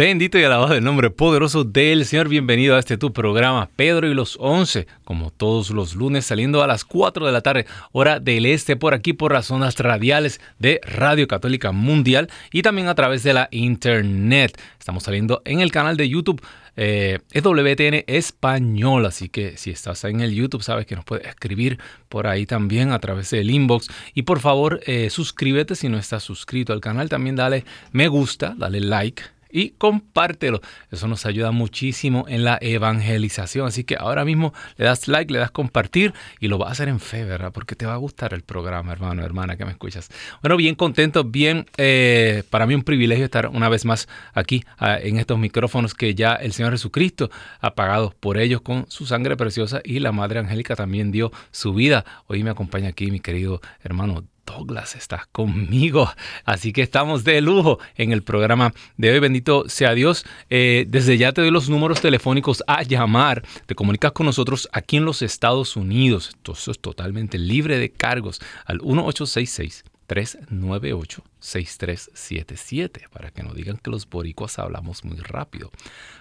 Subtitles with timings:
[0.00, 2.30] Bendito y alabado el nombre poderoso del Señor.
[2.30, 6.66] Bienvenido a este tu programa, Pedro y los Once, como todos los lunes, saliendo a
[6.66, 10.80] las 4 de la tarde, hora del este, por aquí por las zonas radiales de
[10.84, 14.58] Radio Católica Mundial y también a través de la internet.
[14.78, 16.40] Estamos saliendo en el canal de YouTube
[16.78, 21.78] eh, WTN Español, así que si estás en el YouTube sabes que nos puedes escribir
[22.08, 23.88] por ahí también a través del inbox.
[24.14, 28.54] Y por favor, eh, suscríbete si no estás suscrito al canal, también dale me gusta,
[28.56, 30.60] dale like y compártelo.
[30.90, 33.66] Eso nos ayuda muchísimo en la evangelización.
[33.66, 36.88] Así que ahora mismo le das like, le das compartir y lo vas a hacer
[36.88, 37.52] en fe, ¿verdad?
[37.52, 40.08] Porque te va a gustar el programa, hermano, hermana, que me escuchas.
[40.42, 44.98] Bueno, bien contento, bien, eh, para mí un privilegio estar una vez más aquí ah,
[45.00, 49.36] en estos micrófonos que ya el Señor Jesucristo ha pagado por ellos con su sangre
[49.36, 52.04] preciosa y la Madre Angélica también dio su vida.
[52.26, 56.10] Hoy me acompaña aquí mi querido hermano Douglas está conmigo.
[56.44, 59.20] Así que estamos de lujo en el programa de hoy.
[59.20, 60.24] Bendito sea Dios.
[60.48, 63.42] Eh, desde ya te doy los números telefónicos a llamar.
[63.66, 66.30] Te comunicas con nosotros aquí en los Estados Unidos.
[66.30, 69.84] Esto es totalmente libre de cargos al 1866.
[70.10, 75.70] 398-6377, para que no digan que los boricuas hablamos muy rápido.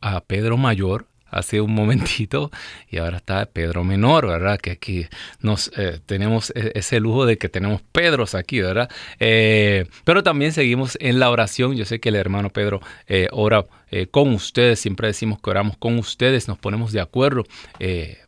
[0.00, 2.50] a Pedro Mayor, hace un momentito
[2.88, 4.58] y ahora está Pedro Menor, ¿verdad?
[4.58, 5.06] Que aquí
[5.40, 8.90] nos eh, tenemos e, ese lujo de que tenemos Pedros aquí, ¿verdad?
[9.18, 11.76] Eh, pero también seguimos en la oración.
[11.76, 13.64] Yo sé que el hermano Pedro eh, ora
[14.10, 17.44] con ustedes, siempre decimos que oramos con ustedes, nos ponemos de acuerdo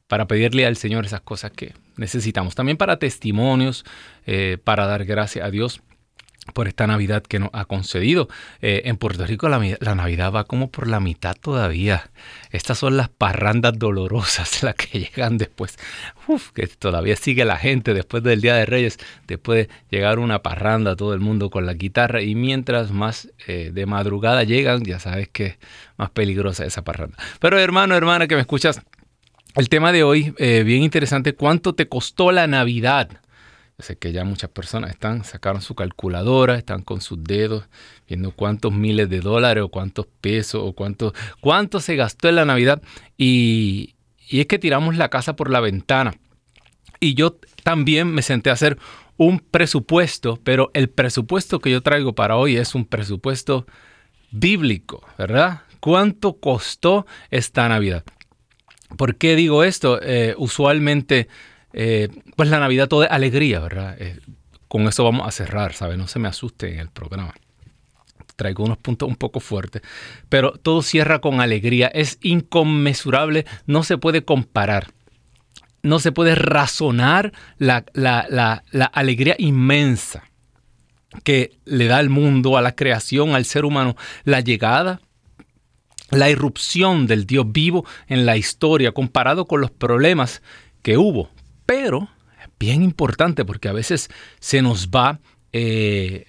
[0.06, 2.54] para pedirle al Señor esas cosas que necesitamos.
[2.54, 3.84] También para testimonios,
[4.62, 5.82] para dar gracias a Dios
[6.52, 8.28] por esta Navidad que nos ha concedido.
[8.60, 9.58] Eh, en Puerto Rico la,
[9.94, 12.10] Navidad va como por la mitad todavía.
[12.50, 15.78] Estas son las parrandas dolorosas las que llegan después.
[16.26, 18.98] Uf, que todavía sigue la gente después del Día de Reyes.
[19.26, 22.22] Después de llegar una parranda, todo el mundo con la guitarra.
[22.22, 25.58] Y mientras más eh, de madrugada llegan, ya sabes que
[25.96, 27.16] más peligrosa esa parranda.
[27.40, 28.80] Pero hermano, hermana que me escuchas,
[29.54, 31.34] el tema de hoy, eh, bien interesante.
[31.34, 33.20] ¿Cuánto te costó la Navidad?
[33.78, 37.64] Sé que ya muchas personas están, sacaron su calculadora, están con sus dedos
[38.08, 42.44] viendo cuántos miles de dólares o cuántos pesos o cuánto, cuánto se gastó en la
[42.44, 42.82] Navidad.
[43.16, 43.94] Y,
[44.28, 46.14] y es que tiramos la casa por la ventana.
[47.00, 48.78] Y yo también me senté a hacer
[49.16, 53.66] un presupuesto, pero el presupuesto que yo traigo para hoy es un presupuesto
[54.30, 55.62] bíblico, ¿verdad?
[55.80, 58.04] ¿Cuánto costó esta Navidad?
[58.96, 60.00] ¿Por qué digo esto?
[60.02, 61.28] Eh, usualmente
[61.72, 63.96] eh, pues la Navidad todo es alegría, ¿verdad?
[63.98, 64.18] Eh,
[64.68, 65.98] con eso vamos a cerrar, ¿sabes?
[65.98, 67.34] No se me asuste en el programa.
[68.36, 69.82] Traigo unos puntos un poco fuertes,
[70.28, 71.88] pero todo cierra con alegría.
[71.88, 74.92] Es inconmensurable, no se puede comparar.
[75.82, 80.24] No se puede razonar la, la alegría inmensa
[81.24, 85.00] que le da al mundo, a la creación, al ser humano, la llegada
[86.10, 90.42] la irrupción del Dios vivo en la historia comparado con los problemas
[90.82, 91.30] que hubo
[91.68, 92.08] pero
[92.42, 94.08] es bien importante porque a veces
[94.40, 95.20] se nos va,
[95.52, 96.24] eh,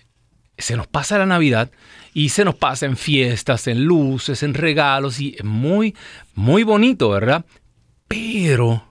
[0.57, 1.71] se nos pasa la Navidad
[2.13, 5.95] y se nos pasa en fiestas, en luces, en regalos y es muy,
[6.35, 7.45] muy bonito, ¿verdad?
[8.09, 8.83] Pero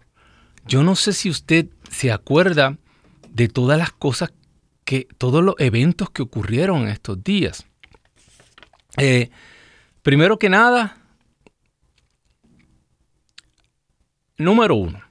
[0.66, 2.78] yo no sé si usted se acuerda
[3.28, 4.32] de todas las cosas
[4.86, 7.66] que, todos los eventos que ocurrieron en estos días.
[8.96, 9.28] Eh,
[10.00, 10.96] primero que nada,
[14.38, 15.02] número uno,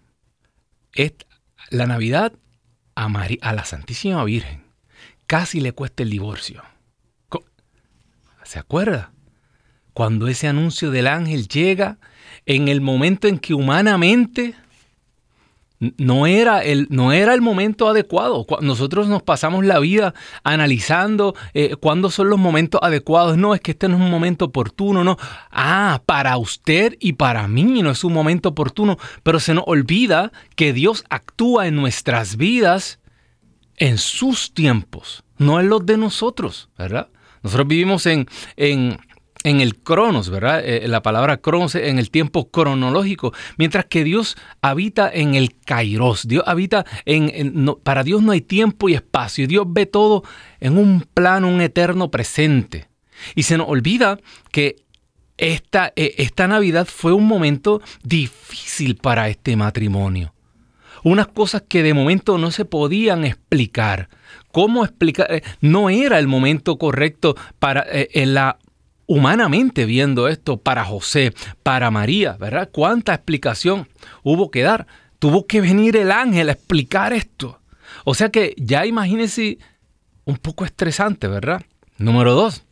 [1.69, 2.33] la Navidad
[2.95, 4.63] a, la Santísima Virgen
[5.25, 6.63] casi le cuesta el divorcio.
[8.43, 9.11] ¿Se acuerda?
[9.93, 11.97] Cuando ese anuncio del ángel llega
[12.45, 14.55] en el momento en que humanamente
[15.79, 18.45] no era, el, no era el momento adecuado.
[18.62, 20.13] Nosotros nos pasamos la vida
[20.44, 23.38] analizando eh, cuándo son los momentos adecuados.
[23.38, 25.18] No, es que este no es un momento oportuno, no.
[25.51, 30.31] Ah, para usted y para mí no es un momento oportuno, pero se nos olvida
[30.56, 33.00] que Dios actúa en nuestras vidas
[33.77, 37.09] en sus tiempos, no en los de nosotros, ¿verdad?
[37.44, 38.97] Nosotros vivimos en, en
[39.47, 40.61] en el cronos, ¿verdad?
[40.63, 46.27] Eh, la palabra cronos en el tiempo cronológico, mientras que Dios habita en el kairos.
[46.27, 49.47] Dios habita en, para Dios no hay tiempo y espacio.
[49.47, 50.23] Dios ve todo
[50.59, 52.89] en un plano, un eterno presente.
[53.35, 54.19] Y se nos olvida
[54.51, 54.83] que
[55.38, 60.33] esta, eh, esta Navidad fue un momento difícil para este matrimonio.
[61.03, 64.09] Unas cosas que de momento no se podían explicar.
[64.51, 65.27] ¿Cómo explicar?
[65.31, 68.57] Eh, no era el momento correcto para en la
[69.07, 71.33] humanamente viendo esto para José,
[71.63, 72.69] para María, ¿verdad?
[72.71, 73.88] ¿Cuánta explicación
[74.21, 74.86] hubo que dar?
[75.18, 77.59] Tuvo que venir el ángel a explicar esto.
[78.04, 79.57] O sea que ya imagínense
[80.25, 81.63] un poco estresante, ¿verdad?
[81.98, 82.63] Número dos,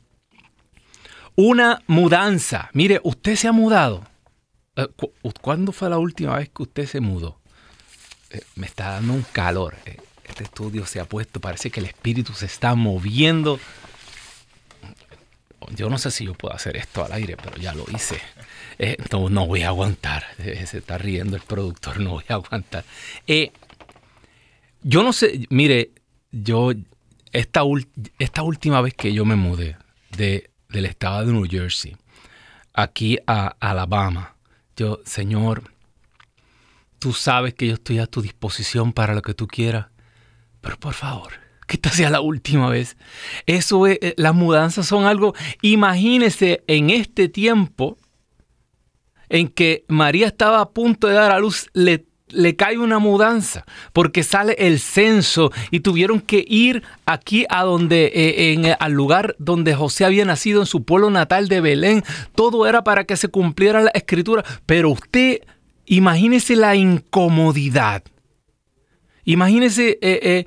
[1.36, 2.70] una mudanza.
[2.74, 4.04] Mire, usted se ha mudado.
[4.76, 4.88] Eh,
[5.42, 7.40] ¿Cuándo fue la última vez que usted se mudó?
[8.30, 9.76] Eh, me está dando un calor.
[9.86, 9.98] Eh,
[10.28, 13.60] este estudio se ha puesto, parece que el espíritu se está moviendo
[15.76, 18.20] yo no sé si yo puedo hacer esto al aire, pero ya lo hice.
[18.78, 20.24] Eh, no, voy a aguantar.
[20.40, 22.84] Eh, se está riendo el productor, no voy a aguantar.
[23.28, 23.52] Eh,
[24.82, 25.92] yo no sé, mire,
[26.32, 26.72] yo,
[27.32, 27.62] esta,
[28.20, 29.78] esta última vez que yo me mudé
[30.16, 31.96] de, del estado de New Jersey,
[32.74, 34.36] aquí a Alabama,
[34.76, 35.72] yo, Señor,
[37.00, 39.88] tú sabes que yo estoy a tu disposición para lo que tú quieras,
[40.62, 42.98] pero por favor, que esta sea la última vez.
[43.46, 47.98] Eso es, eh, las mudanzas son algo, imagínese en este tiempo
[49.30, 52.06] en que María estaba a punto de dar a luz, le,
[52.56, 58.54] cae una mudanza, porque sale el censo y tuvieron que ir aquí a donde, eh,
[58.54, 62.04] en, al lugar donde José había nacido, en su pueblo natal de Belén.
[62.36, 65.42] Todo era para que se cumpliera la escritura, pero usted
[65.86, 68.04] imagínese la incomodidad.
[69.24, 70.46] Imagínese eh,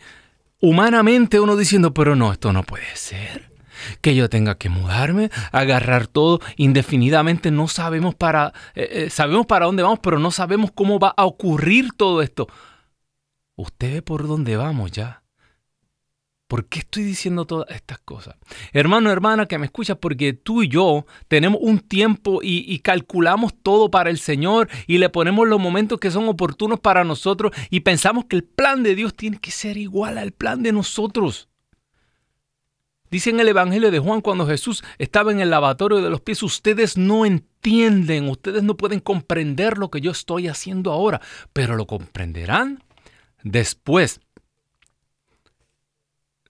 [0.61, 3.51] humanamente uno diciendo, pero no, esto no puede ser.
[4.01, 9.67] Que yo tenga que mudarme, agarrar todo indefinidamente, no sabemos para, eh, eh, sabemos para
[9.67, 12.49] dónde vamos, pero no sabemos cómo va a ocurrir todo esto.
[13.55, 15.23] Usted ve por dónde vamos ya.
[16.49, 18.37] ¿Por qué estoy diciendo todas estas cosas?
[18.73, 23.91] Hermano, hermana, que me escuchas, porque tú y yo tenemos un tiempo y, calculamos todo
[23.91, 28.25] para el Señor y le ponemos los momentos que son oportunos para nosotros y pensamos
[28.25, 31.51] que el plan de Dios tiene que ser igual al plan de nosotros.
[33.11, 36.43] Dice en el Evangelio de Juan cuando Jesús estaba en el lavatorio de los pies,
[36.43, 41.21] ustedes no entienden, ustedes no pueden comprender lo que yo estoy haciendo ahora,
[41.53, 42.83] pero lo comprenderán
[43.43, 44.21] después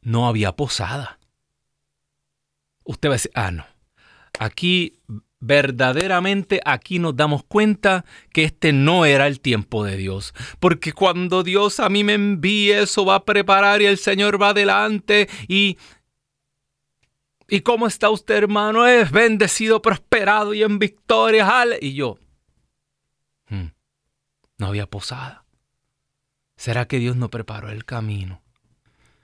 [0.09, 1.19] no había posada.
[2.85, 3.67] Usted va a decir, ah, no.
[4.39, 5.01] Aquí,
[5.39, 10.33] verdaderamente, aquí nos damos cuenta que este no era el tiempo de Dios.
[10.61, 14.51] Porque cuando Dios a mí me envíe, eso va a preparar y el Señor va
[14.51, 15.77] adelante y...
[17.51, 18.87] ¿Y cómo está usted, hermano?
[18.87, 21.65] Es bendecido, prosperado y en victoria.
[21.81, 22.19] Y yo,
[23.49, 23.69] hmm,
[24.59, 25.47] no había posada.
[26.57, 28.43] ¿Será que Dios no preparó el camino?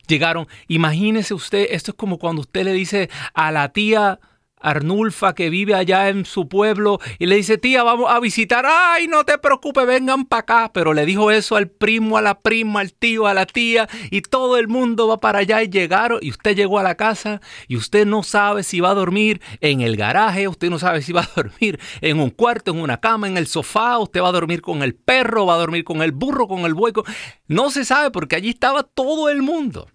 [0.07, 4.21] Llegaron, imagínese usted, esto es como cuando usted le dice a la tía
[4.65, 9.07] Arnulfa que vive allá en su pueblo y le dice, tía, vamos a visitar, ay,
[9.07, 10.71] no te preocupes, vengan para acá.
[10.73, 14.23] Pero le dijo eso al primo, a la prima, al tío, a la tía y
[14.23, 17.77] todo el mundo va para allá y llegaron y usted llegó a la casa y
[17.77, 21.23] usted no sabe si va a dormir en el garaje, usted no sabe si va
[21.23, 24.63] a dormir en un cuarto, en una cama, en el sofá, usted va a dormir
[24.63, 27.05] con el perro, va a dormir con el burro, con el bueco.
[27.49, 29.89] No se sabe porque allí estaba todo el mundo.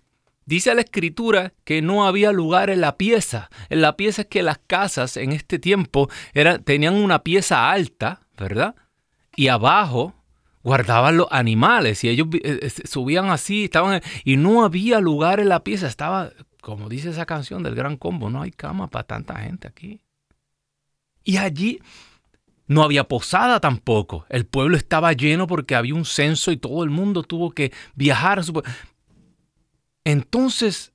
[0.49, 3.51] Dice la escritura que no había lugar en la pieza.
[3.69, 6.09] En la pieza es que las casas en este tiempo
[6.65, 8.73] tenían una pieza alta, ¿verdad?
[9.35, 10.15] Y abajo
[10.63, 15.49] guardaban los animales y ellos eh, eh, subían así, estaban y no había lugar en
[15.49, 19.35] la pieza, estaba como dice esa canción del Gran Combo, no hay cama para tanta
[19.35, 20.01] gente aquí.
[21.23, 21.79] Y allí
[22.65, 24.25] no había posada tampoco.
[24.29, 28.39] El pueblo estaba lleno porque había un censo y todo el mundo tuvo que viajar
[28.39, 28.43] a
[30.03, 30.93] entonces,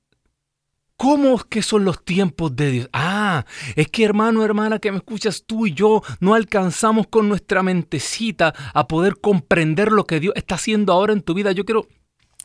[0.97, 2.89] ¿Cómo es que son los tiempos de Dios?
[2.93, 3.45] Ah,
[3.75, 8.53] es que hermano, hermana, que me escuchas, tú y yo no alcanzamos con nuestra mentecita
[8.73, 11.51] a poder comprender lo que Dios está haciendo ahora en tu vida.
[11.51, 11.87] Yo quiero,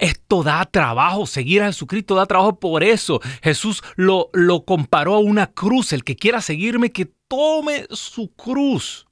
[0.00, 2.58] Esto da trabajo, seguir a Jesucristo da trabajo.
[2.58, 5.92] Por eso Jesús lo, lo comparó a una cruz.
[5.92, 9.06] El que quiera seguirme, que tome su cruz.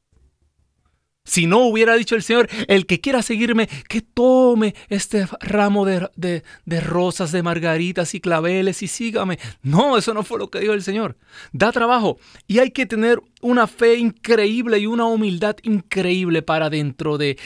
[1.28, 6.42] Si no hubiera dicho el Señor, el que quiera seguirme, que tome este ramo de,
[6.80, 9.38] rosas, de margaritas y claveles y sígame.
[9.60, 11.18] No, eso no fue lo que dijo el Señor.
[11.52, 17.18] Da trabajo y hay que tener una fe increíble y una humildad increíble para dentro
[17.18, 17.38] de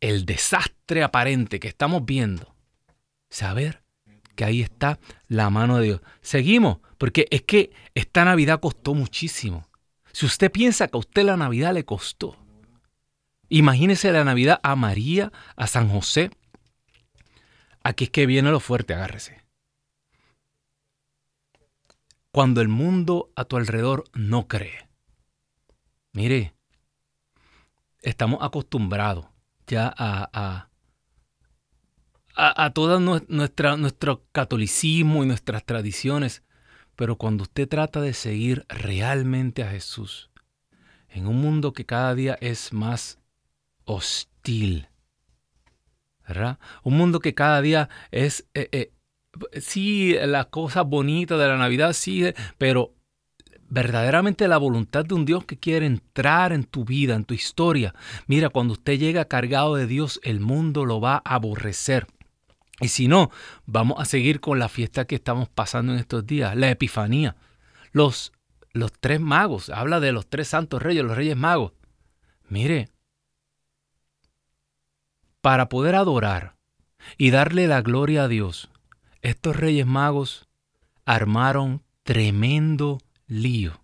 [0.00, 2.51] el desastre aparente que estamos viendo.
[3.32, 3.82] Saber
[4.36, 6.00] que ahí está la mano de Dios.
[6.20, 9.66] Seguimos, porque es que esta Navidad costó muchísimo.
[10.12, 12.36] Si usted piensa que a usted la Navidad le costó,
[13.54, 16.30] Imagínese la Navidad a María, a San José.
[17.84, 19.44] Aquí es que viene lo fuerte, agárrese.
[22.30, 24.88] Cuando el mundo a tu alrededor no cree.
[26.14, 26.54] Mire,
[28.00, 29.26] estamos acostumbrados
[29.66, 30.70] ya a,
[32.34, 36.42] a, todo nuestra, nuestro catolicismo y nuestras tradiciones,
[36.96, 40.30] pero cuando usted trata de seguir realmente a Jesús,
[41.08, 43.18] en un mundo que cada día es más
[43.84, 44.88] hostil.
[46.26, 46.58] ¿Verdad?
[46.84, 48.92] Un mundo que cada día es, eh, eh,
[49.60, 52.24] sí, la cosa bonita de la Navidad, sí,
[52.58, 52.94] pero
[53.68, 57.94] verdaderamente la voluntad de un Dios que quiere entrar en tu vida, en tu historia.
[58.26, 62.06] Mira, cuando usted llega cargado de Dios, el mundo lo va a aborrecer.
[62.82, 63.30] Y si no,
[63.64, 67.36] vamos a seguir con la fiesta que estamos pasando en estos días, la Epifanía.
[67.92, 68.32] Los,
[68.72, 71.72] los tres magos, habla de los tres santos reyes, los reyes magos.
[72.48, 72.88] Mire,
[75.40, 76.56] para poder adorar
[77.16, 78.68] y darle la gloria a Dios,
[79.20, 80.48] estos reyes magos
[81.04, 82.98] armaron tremendo
[83.28, 83.80] lío,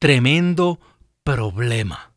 [0.00, 0.80] tremendo
[1.22, 2.15] problema.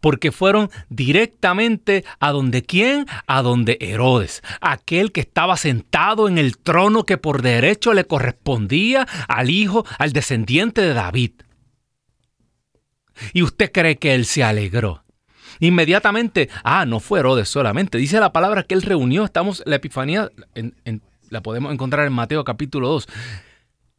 [0.00, 3.06] Porque fueron directamente a donde quién?
[3.26, 9.06] A donde Herodes, aquel que estaba sentado en el trono que por derecho le correspondía
[9.28, 11.32] al hijo, al descendiente de David.
[13.32, 15.04] ¿Y usted cree que él se alegró?
[15.60, 17.98] Inmediatamente, ah, no fue Herodes solamente.
[17.98, 20.30] Dice la palabra que él reunió, estamos, la Epifanía
[21.30, 23.08] la podemos encontrar en Mateo capítulo 2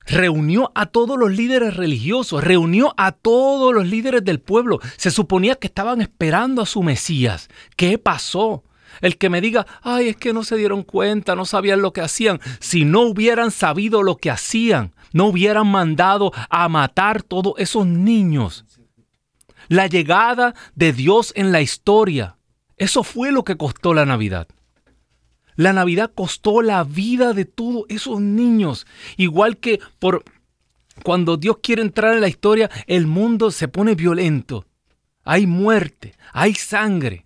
[0.05, 4.79] reunió a todos los líderes religiosos, reunió a todos los líderes del pueblo.
[4.97, 7.49] Se suponía que estaban esperando a su Mesías.
[7.75, 8.63] ¿Qué pasó?
[9.01, 12.01] El que me diga, ay, es que no se dieron cuenta, no sabían lo que
[12.01, 12.39] hacían.
[12.59, 18.65] Si no hubieran sabido lo que hacían, no hubieran mandado a matar todos esos niños
[19.69, 22.37] la llegada de Dios en la historia.
[22.75, 24.47] Eso fue lo que costó la Navidad.
[25.59, 28.87] La Navidad costó la vida de todos esos niños.
[29.17, 30.23] Igual que por
[31.03, 34.65] cuando Dios quiere entrar en la historia, el mundo se pone violento.
[35.25, 37.25] Hay muerte, hay sangre.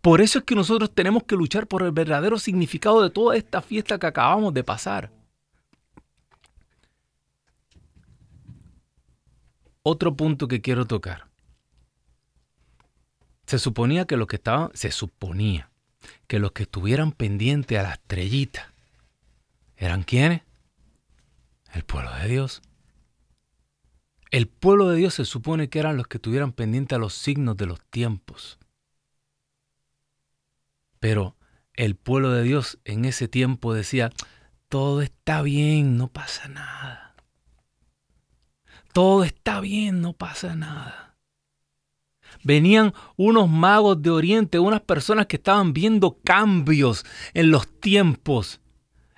[0.00, 3.60] Por eso es que nosotros tenemos que luchar por el verdadero significado de toda esta
[3.60, 5.12] fiesta que acabamos de pasar.
[9.86, 11.28] otro punto que quiero tocar.
[13.44, 15.70] Se suponía que los que estaban, se suponía
[16.26, 18.72] que los que estuvieran pendientes a la estrellita
[19.76, 20.42] eran quienes?
[21.72, 22.62] El pueblo de Dios.
[24.30, 27.56] El pueblo de Dios se supone que eran los que estuvieran pendientes a los signos
[27.56, 28.58] de los tiempos.
[31.00, 31.36] Pero
[31.74, 34.10] el pueblo de Dios en ese tiempo decía,
[34.68, 37.04] todo está bien, no pasa nada
[38.94, 41.03] todo está bien, no pasa nada.
[42.44, 48.60] Venían unos magos de Oriente, unas personas que estaban viendo cambios en los tiempos.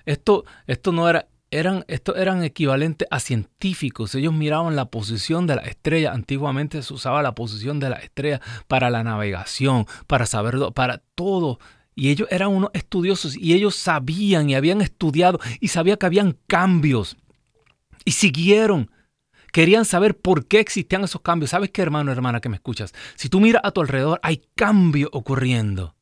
[0.05, 4.15] Esto, esto no era, eran, esto eran equivalentes a científicos.
[4.15, 6.13] Ellos miraban la posición de la estrella.
[6.13, 11.59] Antiguamente se usaba la posición de la estrella para la navegación, para saber, para todo.
[11.95, 16.37] Y ellos eran unos estudiosos y ellos sabían y habían estudiado y sabían que habían
[16.47, 17.17] cambios
[18.05, 18.91] Y siguieron.
[19.51, 21.51] Querían saber por qué existían esos cambios.
[21.51, 22.93] ¿Sabes qué, hermano, hermana, que me escuchas?
[23.15, 25.95] Si tú miras a tu alrededor, hay cambio ocurriendo.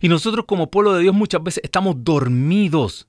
[0.00, 3.08] Y nosotros como pueblo de Dios muchas veces estamos dormidos.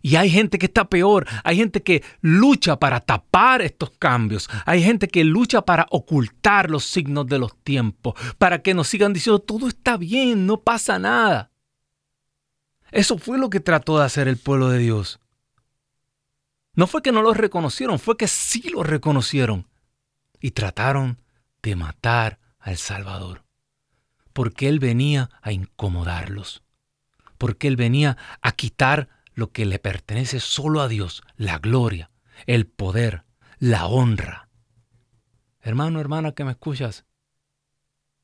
[0.00, 4.82] Y hay gente que está peor, hay gente que lucha para tapar estos cambios, hay
[4.82, 9.40] gente que lucha para ocultar los signos de los tiempos, para que nos sigan diciendo
[9.40, 11.50] todo está bien, no pasa nada.
[12.92, 15.20] Eso fue lo que trató de hacer el pueblo de Dios.
[16.78, 19.66] No fue que no lo reconocieron, fue que sí lo reconocieron
[20.40, 21.18] y trataron
[21.60, 23.44] de matar al Salvador.
[24.32, 26.62] Porque Él venía a incomodarlos,
[27.36, 32.12] porque Él venía a quitar lo que le pertenece solo a Dios, la gloria,
[32.46, 33.24] el poder,
[33.58, 34.48] la honra.
[35.60, 37.06] Hermano, hermana que me escuchas,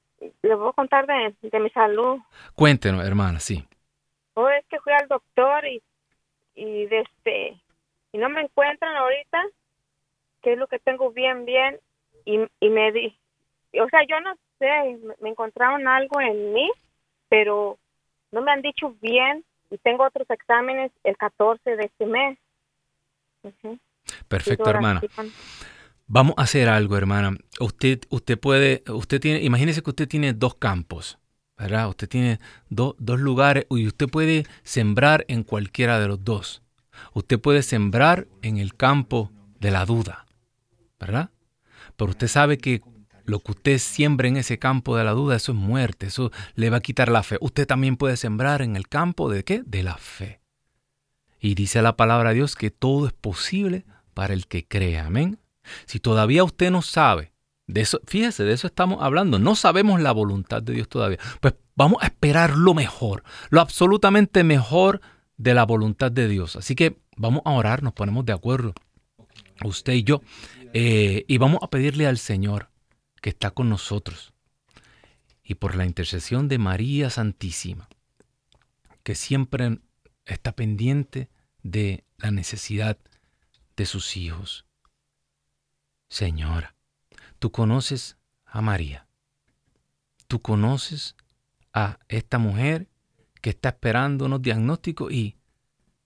[0.43, 2.19] le voy a contar de, mi salud.
[2.55, 3.67] Cuéntenos, hermana, sí.
[4.35, 5.83] Oh, es que fui al doctor y,
[6.55, 7.59] y, este,
[8.13, 9.43] y no me encuentran ahorita
[10.43, 11.81] qué es lo que tengo bien, bien.
[12.27, 13.19] Y, y me di,
[13.81, 16.71] o sea, yo no sé, me encontraron algo en mí
[17.33, 17.79] pero
[18.31, 22.39] no me han dicho bien y tengo otros exámenes el 14 de este mes.
[24.29, 25.01] Perfecto, hermana.
[26.07, 27.35] Vamos a hacer algo, hermana.
[27.59, 31.19] Usted, usted puede, usted tiene, imagínese que usted tiene dos campos,
[31.57, 31.89] ¿verdad?
[31.89, 36.63] Usted tiene dos lugares y usted puede sembrar en cualquiera de los dos.
[37.15, 40.27] Usted puede sembrar en el campo de la duda,
[41.01, 41.31] ¿verdad?
[41.97, 42.83] Pero usted sabe que
[43.25, 46.71] lo que usted siembre en ese campo de la duda, eso es muerte, eso le
[46.71, 47.39] va a quitar la fe.
[47.41, 49.63] Usted también puede sembrar en el campo de qué?
[49.65, 50.41] De la fe.
[51.41, 54.99] Y dice la palabra de Dios que todo es posible para el que cree.
[54.99, 55.39] Amén.
[55.87, 57.33] Si todavía usted no sabe,
[57.67, 61.55] de eso, fíjese, de eso estamos hablando, no sabemos la voluntad de Dios todavía, pues
[61.75, 65.01] vamos a esperar lo mejor, lo absolutamente mejor
[65.37, 66.57] de la voluntad de Dios.
[66.57, 68.75] Así que vamos a orar, nos ponemos de acuerdo,
[69.65, 70.23] usted y yo,
[70.75, 72.72] eh, y vamos a pedirle al Señor
[73.23, 74.35] que está con nosotros,
[75.43, 77.89] y por la intercesión de María Santísima,
[79.03, 79.79] que siempre
[80.27, 81.31] está pendiente
[81.63, 82.99] de la necesidad
[83.77, 84.67] de sus hijos.
[86.09, 86.75] Señora,
[87.39, 89.07] tú conoces a María,
[90.27, 91.17] tú conoces
[91.73, 92.89] a esta mujer
[93.41, 95.37] que está esperando unos diagnósticos y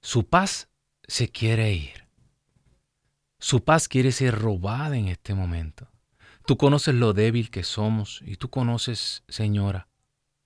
[0.02, 0.68] su paz
[1.09, 2.07] se quiere ir.
[3.38, 5.90] Su paz quiere ser robada en este momento.
[6.46, 9.88] Tú conoces lo débil que somos y tú conoces, Señora,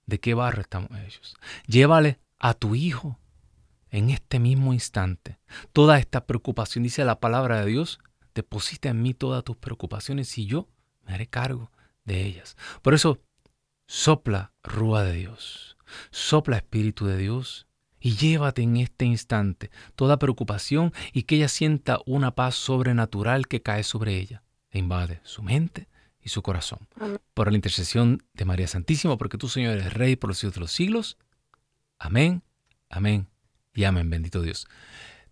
[0.06, 1.36] de qué barro estamos hechos.
[1.66, 3.18] Llévale a tu hijo
[3.90, 5.38] en este mismo instante
[5.74, 6.84] toda esta preocupación.
[6.84, 8.00] Dice la palabra de Dios,
[8.34, 10.70] deposita en mí todas tus preocupaciones y yo
[11.02, 11.70] me haré cargo
[12.06, 12.56] de ellas.
[12.80, 13.20] Por eso,
[13.86, 15.76] sopla rúa de Dios,
[16.10, 17.66] sopla Espíritu de Dios
[18.00, 23.60] y llévate en este instante toda preocupación y que ella sienta una paz sobrenatural que
[23.60, 25.88] cae sobre ella e invade su mente
[26.22, 26.80] y su corazón.
[27.34, 30.60] Por la intercesión de María Santísima, porque tú, Señor, eres Rey por los siglos de
[30.60, 31.18] los siglos.
[31.98, 32.42] Amén,
[32.88, 33.26] amén
[33.74, 34.66] y amén, bendito Dios.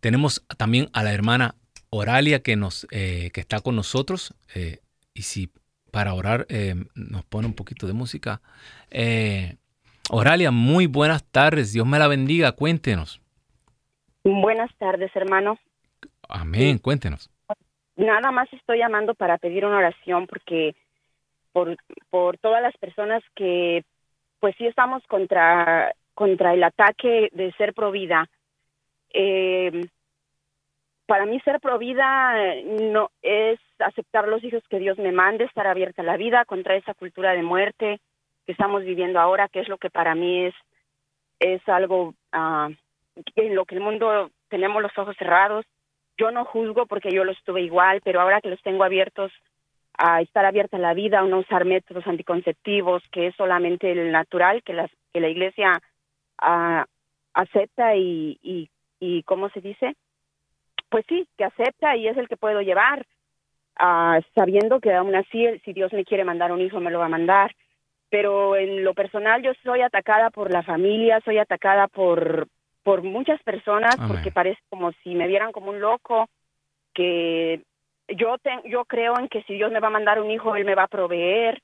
[0.00, 1.54] Tenemos también a la hermana
[1.90, 4.34] Oralia que, nos, eh, que está con nosotros.
[4.54, 4.80] Eh,
[5.14, 5.50] y si
[5.90, 8.40] para orar eh, nos pone un poquito de música.
[10.10, 11.72] Oralia, muy buenas tardes.
[11.72, 12.52] Dios me la bendiga.
[12.52, 13.20] Cuéntenos.
[14.24, 15.58] Buenas tardes, hermano.
[16.28, 17.30] Amén, cuéntenos
[17.98, 20.74] nada más estoy llamando para pedir una oración porque
[21.52, 21.76] por,
[22.10, 23.84] por todas las personas que
[24.40, 28.28] pues sí estamos contra contra el ataque de ser provida.
[29.12, 29.86] Eh,
[31.06, 32.34] para mí ser provida
[32.64, 36.74] no es aceptar los hijos que Dios me mande, estar abierta a la vida contra
[36.76, 38.00] esa cultura de muerte
[38.46, 40.54] que estamos viviendo ahora, que es lo que para mí es
[41.40, 42.74] es algo uh,
[43.36, 45.64] en lo que el mundo tenemos los ojos cerrados
[46.18, 49.32] yo no juzgo porque yo lo estuve igual, pero ahora que los tengo abiertos
[49.96, 54.62] a estar abierta la vida, a no usar métodos anticonceptivos, que es solamente el natural,
[54.62, 55.80] que, las, que la iglesia
[56.38, 56.86] ah,
[57.34, 58.38] acepta y,
[59.00, 59.96] y ¿cómo se dice?
[60.88, 63.06] Pues sí, que acepta y es el que puedo llevar,
[63.76, 67.06] ah, sabiendo que aún así, si Dios me quiere mandar un hijo, me lo va
[67.06, 67.54] a mandar.
[68.10, 72.48] Pero en lo personal yo soy atacada por la familia, soy atacada por,
[72.88, 76.26] por muchas personas, porque parece como si me vieran como un loco,
[76.94, 77.60] que
[78.08, 80.74] yo, yo creo en que si Dios me va a mandar un hijo, Él me
[80.74, 81.60] va a proveer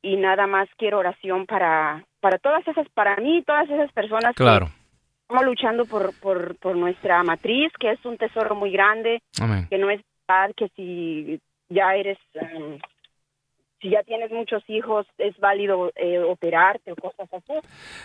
[0.00, 4.66] y nada más quiero oración para, para todas esas, para mí, todas esas personas claro.
[4.66, 9.20] que estamos luchando por, por, por nuestra matriz, que es un tesoro muy grande,
[9.68, 12.78] que no es verdad que si ya eres, um,
[13.82, 17.54] si ya tienes muchos hijos, es válido eh, operarte o cosas así.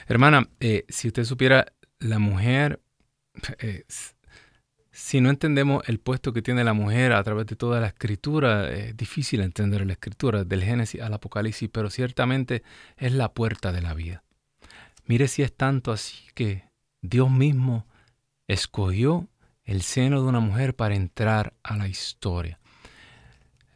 [0.07, 1.67] Hermana, eh, si usted supiera,
[2.03, 2.81] la mujer...
[3.59, 3.83] Eh,
[4.95, 8.71] si no entendemos el puesto que tiene la mujer a través de toda la escritura,
[8.71, 12.61] es difícil entender la escritura, del Génesis al Apocalipsis, pero ciertamente
[12.97, 14.23] es la puerta de la vida.
[15.07, 16.65] Mire si es tanto así que
[17.01, 17.87] Dios mismo
[18.47, 19.27] escogió
[19.63, 22.59] el seno de una mujer para entrar a la historia.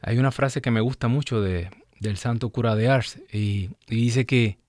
[0.01, 3.95] Hay una frase que me gusta mucho de, del santo cura de Ars y, y
[3.95, 4.59] dice que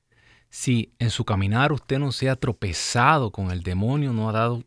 [0.50, 4.64] si en su caminar usted no se ha tropezado con el demonio, no ha dado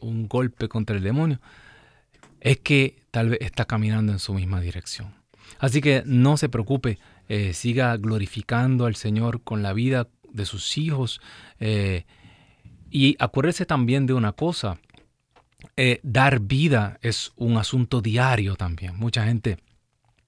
[0.00, 1.40] un golpe contra el demonio,
[2.40, 5.14] es que tal vez está caminando en su misma dirección.
[5.58, 10.78] Así que no se preocupe, eh, siga glorificando al Señor con la vida de sus
[10.78, 11.20] hijos.
[11.58, 12.04] Eh,
[12.90, 14.78] y acuérdese también de una cosa,
[15.76, 18.96] eh, dar vida es un asunto diario también.
[18.96, 19.58] Mucha gente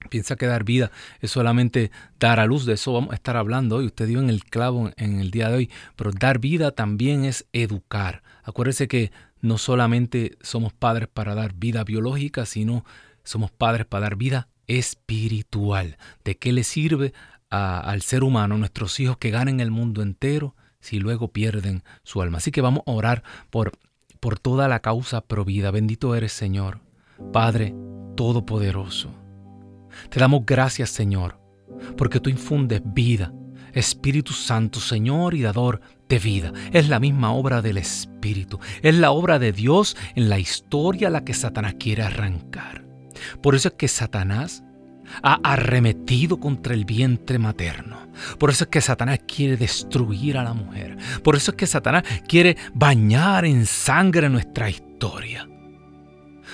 [0.08, 3.76] piensa que dar vida es solamente dar a luz, de eso vamos a estar hablando
[3.76, 7.24] hoy, usted dio en el clavo en el día de hoy, pero dar vida también
[7.24, 8.22] es educar.
[8.44, 12.84] Acuérdese que no solamente somos padres para dar vida biológica, sino
[13.24, 15.98] somos padres para dar vida espiritual.
[16.24, 17.12] ¿De qué le sirve
[17.50, 22.38] al ser humano, nuestros hijos, que ganen el mundo entero si luego pierden su alma?
[22.38, 23.72] Así que vamos a orar por,
[24.20, 25.70] por toda la causa provida.
[25.70, 26.80] Bendito eres, Señor,
[27.32, 27.74] Padre
[28.16, 29.21] Todopoderoso.
[30.12, 31.40] Te damos gracias, Señor,
[31.96, 33.32] porque tú infundes vida
[33.72, 36.52] Espíritu Santo, Señor y dador de vida.
[36.72, 38.60] Es la misma obra del Espíritu.
[38.82, 42.84] Es la obra de Dios en la historia a la que Satanás quiere arrancar.
[43.42, 44.62] Por eso es que Satanás
[45.22, 48.08] ha arremetido contra el vientre materno.
[48.38, 50.96] Por eso es que Satanás quiere destruir a la mujer.
[51.22, 55.48] Por eso es que Satanás quiere bañar en sangre nuestra historia.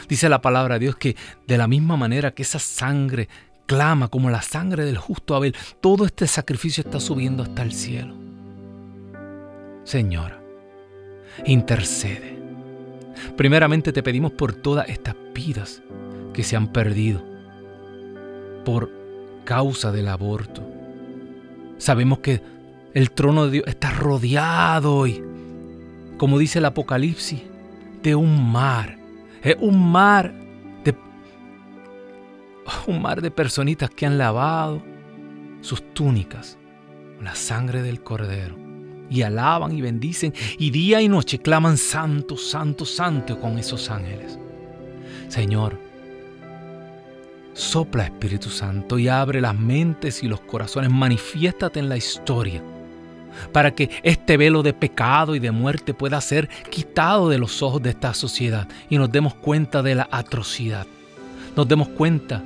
[0.08, 1.16] Dice la palabra de Dios que
[1.46, 3.28] de la misma manera que esa sangre
[3.68, 5.54] clama como la sangre del justo Abel.
[5.80, 8.14] Todo este sacrificio está subiendo hasta el cielo.
[9.84, 10.40] Señora,
[11.44, 12.36] intercede.
[13.36, 15.82] Primeramente te pedimos por todas estas vidas
[16.32, 17.22] que se han perdido
[18.64, 18.90] por
[19.44, 20.62] causa del aborto.
[21.76, 22.42] Sabemos que
[22.94, 25.22] el trono de Dios está rodeado y,
[26.16, 27.42] como dice el Apocalipsis,
[28.02, 28.98] de un mar.
[29.42, 30.34] Es un mar
[32.86, 34.82] un mar de personitas que han lavado
[35.60, 36.58] sus túnicas
[37.16, 38.56] con la sangre del cordero
[39.10, 44.38] y alaban y bendicen y día y noche claman santo, santo, santo con esos ángeles.
[45.28, 45.78] Señor,
[47.54, 52.62] sopla Espíritu Santo y abre las mentes y los corazones, manifiéstate en la historia
[53.52, 57.82] para que este velo de pecado y de muerte pueda ser quitado de los ojos
[57.82, 60.86] de esta sociedad y nos demos cuenta de la atrocidad.
[61.56, 62.42] Nos demos cuenta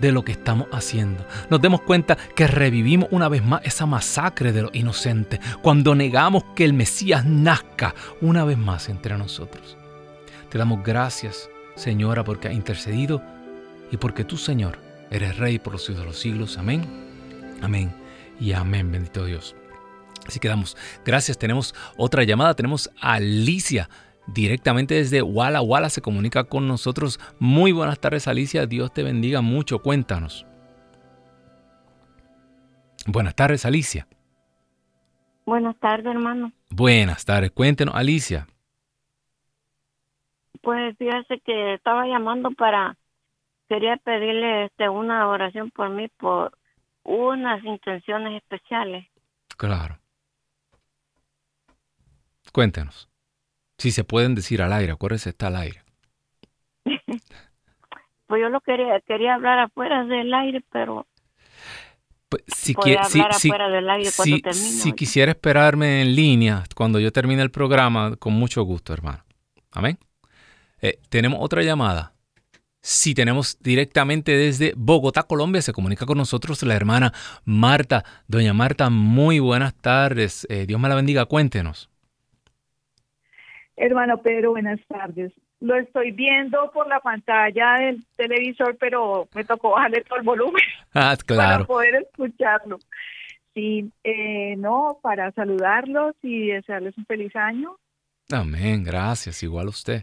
[0.00, 1.26] de lo que estamos haciendo.
[1.50, 6.44] Nos demos cuenta que revivimos una vez más esa masacre de los inocentes cuando negamos
[6.54, 9.76] que el Mesías nazca una vez más entre nosotros.
[10.50, 13.22] Te damos gracias, Señora, porque has intercedido
[13.90, 14.78] y porque tú, Señor,
[15.10, 16.58] eres Rey por los siglos de los siglos.
[16.58, 16.82] Amén,
[17.62, 17.92] amén
[18.40, 19.54] y amén, bendito Dios.
[20.26, 21.38] Así que damos gracias.
[21.38, 23.88] Tenemos otra llamada, tenemos a Alicia
[24.26, 27.20] directamente desde Walla Walla se comunica con nosotros.
[27.38, 30.46] Muy buenas tardes Alicia, Dios te bendiga mucho, cuéntanos.
[33.06, 34.06] Buenas tardes Alicia.
[35.44, 36.52] Buenas tardes hermano.
[36.70, 38.46] Buenas tardes, cuéntenos Alicia.
[40.62, 42.96] Pues fíjese que estaba llamando para,
[43.68, 46.58] quería pedirle este, una oración por mí por
[47.04, 49.06] unas intenciones especiales.
[49.56, 49.98] Claro.
[52.52, 53.08] Cuéntenos.
[53.78, 55.82] Si se pueden decir al aire, acuérdese, está al aire.
[58.26, 61.06] pues yo lo quería, quería hablar afuera del aire, pero...
[62.28, 62.74] Pues, si,
[63.08, 69.22] si, si, quisiera esperarme en línea cuando yo termine el programa, con mucho gusto, hermano.
[69.70, 69.96] Amén.
[70.80, 72.14] Eh, tenemos otra llamada.
[72.82, 77.12] Si tenemos directamente desde Bogotá, Colombia, se comunica con nosotros la hermana
[77.44, 78.04] Marta.
[78.28, 80.46] Doña Marta, muy buenas tardes.
[80.50, 81.26] Eh, Dios me la bendiga.
[81.26, 81.90] Cuéntenos.
[83.76, 85.32] Hermano Pedro, buenas tardes.
[85.60, 90.62] Lo estoy viendo por la pantalla del televisor, pero me tocó bajarle todo el volumen
[90.94, 91.66] Ah, para claro.
[91.66, 92.78] poder escucharlo.
[93.54, 97.76] Sí, eh, no, para saludarlos y desearles un feliz año.
[98.30, 99.42] Amén, gracias.
[99.42, 100.02] Igual a usted.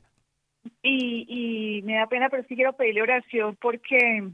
[0.82, 4.28] Y, y me da pena, pero sí quiero pedirle oración porque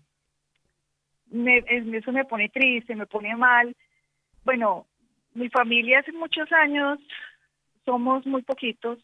[1.31, 3.75] me, es- eso me pone triste, me pone mal.
[4.43, 4.85] Bueno,
[5.33, 6.99] mi familia hace muchos años,
[7.85, 8.99] somos muy poquitos,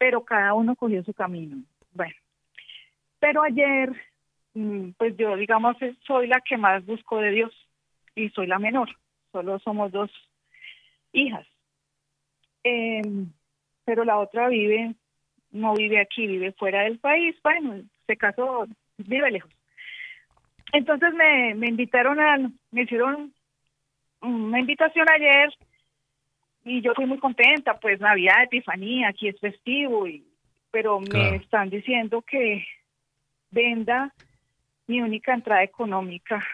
[0.00, 1.62] pero cada uno cogió su camino.
[1.92, 2.14] Bueno,
[3.18, 3.92] pero ayer,
[4.54, 7.52] mm, pues yo, digamos, eh, soy la que más busco de Dios
[8.14, 8.88] y soy la menor.
[9.30, 10.10] Solo somos dos
[11.12, 11.46] hijas.
[12.64, 13.30] Em,
[13.84, 14.94] pero la otra vive
[15.50, 19.52] no vive aquí, vive fuera del país, bueno, se casó, vive lejos.
[20.72, 22.38] Entonces me, me invitaron a,
[22.70, 23.34] me hicieron
[24.22, 25.52] una invitación ayer
[26.64, 30.24] y yo fui muy contenta, pues Navidad, Epifanía, aquí es festivo, y,
[30.70, 31.30] pero Claro.
[31.30, 32.66] me están diciendo que
[33.50, 34.14] venda
[34.86, 36.44] mi única entrada económica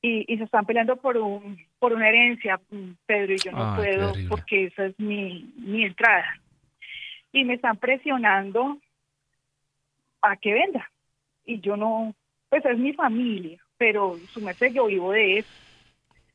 [0.00, 3.74] y, y se están peleando por un por una herencia, mm, Pedro, y yo no
[3.74, 6.40] puedo porque esa es mi, mi entrada
[7.32, 8.78] y me están presionando
[10.20, 10.88] a que venda.
[11.44, 12.14] Y yo no,
[12.48, 15.48] pues es mi familia, pero su merced yo vivo de eso.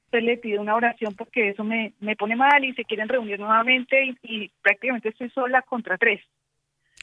[0.07, 3.39] Entonces le pido una oración porque eso me, me pone mal y se quieren reunir
[3.39, 6.21] nuevamente y, y prácticamente estoy sola contra tres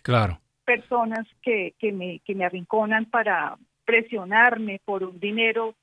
[0.03, 0.41] Claro.
[0.65, 5.75] personas que, que, me, que me arrinconan para presionarme por un dinero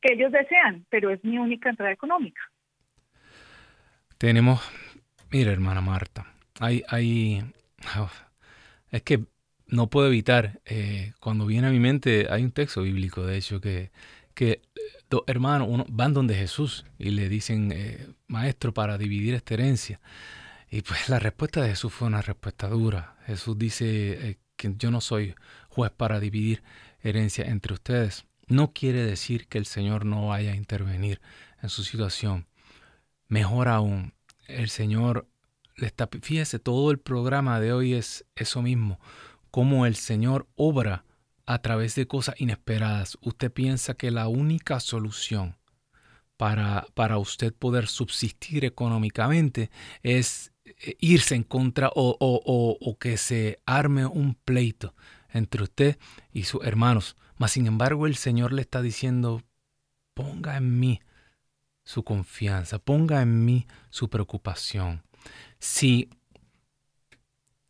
[0.00, 2.40] que ellos desean, pero es mi única entrada económica.
[4.18, 4.60] Tenemos,
[5.30, 6.26] mira hermana Marta,
[6.60, 7.42] hay, hay,
[8.90, 9.24] es que
[9.68, 13.60] no puedo evitar, eh, cuando viene a mi mente, hay un texto bíblico, de hecho,
[13.60, 13.90] que,
[14.36, 14.62] que eh,
[15.10, 20.00] dos hermanos uno, van donde Jesús y le dicen, eh, maestro, para dividir esta herencia.
[20.70, 23.16] Y pues la respuesta de Jesús fue una respuesta dura.
[23.26, 25.34] Jesús dice eh, que yo no soy
[25.70, 26.62] juez para dividir
[27.00, 28.26] herencia entre ustedes.
[28.46, 31.20] No quiere decir que el Señor no vaya a intervenir
[31.62, 32.46] en su situación.
[33.28, 34.12] Mejor aún,
[34.46, 35.26] el Señor
[36.22, 39.00] fíjese, todo el programa de hoy es eso mismo,
[39.50, 41.05] cómo el Señor obra
[41.46, 43.18] a través de cosas inesperadas.
[43.22, 45.56] Usted piensa que la única solución
[46.36, 49.70] para, para usted poder subsistir económicamente
[50.02, 54.94] es eh, irse en contra o, o- o- o que se arme un pleito
[55.30, 55.98] entre usted
[56.32, 57.16] y sus hermanos.
[57.38, 59.42] Mas sin embargo el Señor le está diciendo,
[60.14, 61.00] ponga en mí
[61.84, 65.02] su confianza, ponga en mí su preocupación.
[65.58, 66.10] Si,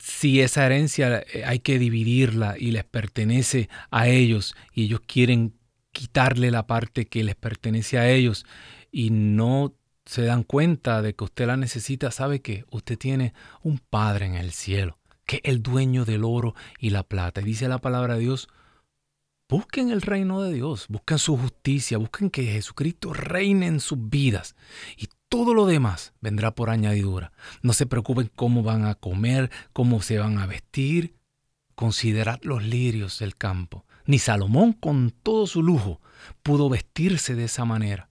[0.06, 5.58] si esa herencia eh, hay que dividirla y les pertenece a ellos y ellos quieren
[5.90, 8.46] quitarle la parte que les pertenece a ellos
[8.92, 13.80] y no se dan cuenta de que usted la necesita, sabe que usted tiene un
[13.80, 17.40] Padre en el cielo, que es el dueño del oro y la plata.
[17.40, 18.48] Y dice la palabra de Dios,
[19.48, 24.54] busquen el reino de Dios, busquen su justicia, busquen que Jesucristo reine en sus vidas
[25.28, 27.32] todo lo demás vendrá por añadidura.
[27.62, 31.16] No se preocupen cómo van a comer, cómo se van a vestir.
[31.74, 33.84] Considerad los lirios del campo.
[34.06, 36.00] Ni Salomón con todo su lujo
[36.42, 38.08] pudo vestirse de esa manera.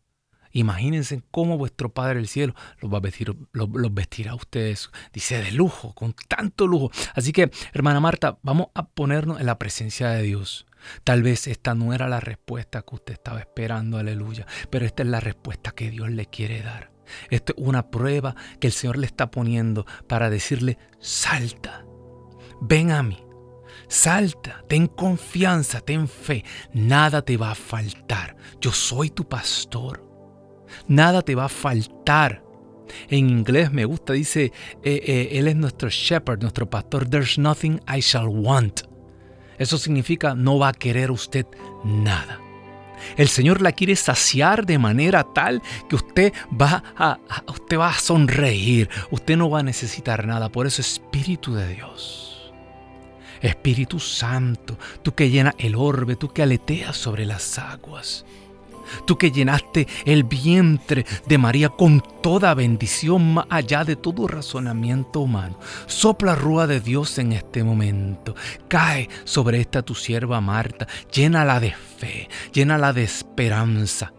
[0.51, 4.89] Imagínense cómo vuestro Padre del Cielo los va a vestir, los, los vestirá a ustedes.
[5.12, 6.91] Dice de lujo, con tanto lujo.
[7.13, 10.65] Así que, hermana Marta, vamos a ponernos en la presencia de Dios.
[11.04, 15.10] Tal vez esta no era la respuesta que usted estaba esperando, aleluya, pero esta es
[15.10, 16.94] la respuesta que Dios le quiere dar.
[17.30, 21.86] Esto es una prueba que el Señor le está poniendo para decirle, salta,
[22.62, 23.24] ven a mí,
[23.88, 28.36] salta, ten confianza, ten fe, nada te va a faltar.
[28.62, 30.04] Yo soy tu pastor,
[30.88, 32.44] nada te va a faltar.
[33.10, 34.52] En inglés me gusta, dice,
[34.84, 38.82] eh, eh, Él es nuestro shepherd, nuestro pastor, there's nothing I shall want.
[39.58, 41.46] Eso significa no va a querer usted
[41.84, 42.44] nada.
[43.18, 48.00] El Señor la quiere saciar de manera tal que usted va a, usted va a
[48.00, 50.50] sonreír, usted no va a necesitar nada.
[50.50, 52.54] Por eso Espíritu de Dios,
[53.41, 58.26] Espíritu Santo, tú que llenas el orbe, tú que aleteas sobre las aguas,
[59.05, 65.21] tú que llenaste el vientre de María con toda bendición más allá de todo razonamiento
[65.21, 65.60] humano.
[65.88, 68.36] Sopla rúa de Dios en este momento.
[68.67, 70.88] Cae sobre esta tu sierva Marta.
[71.12, 74.13] Llénala de fe, llénala de esperanza.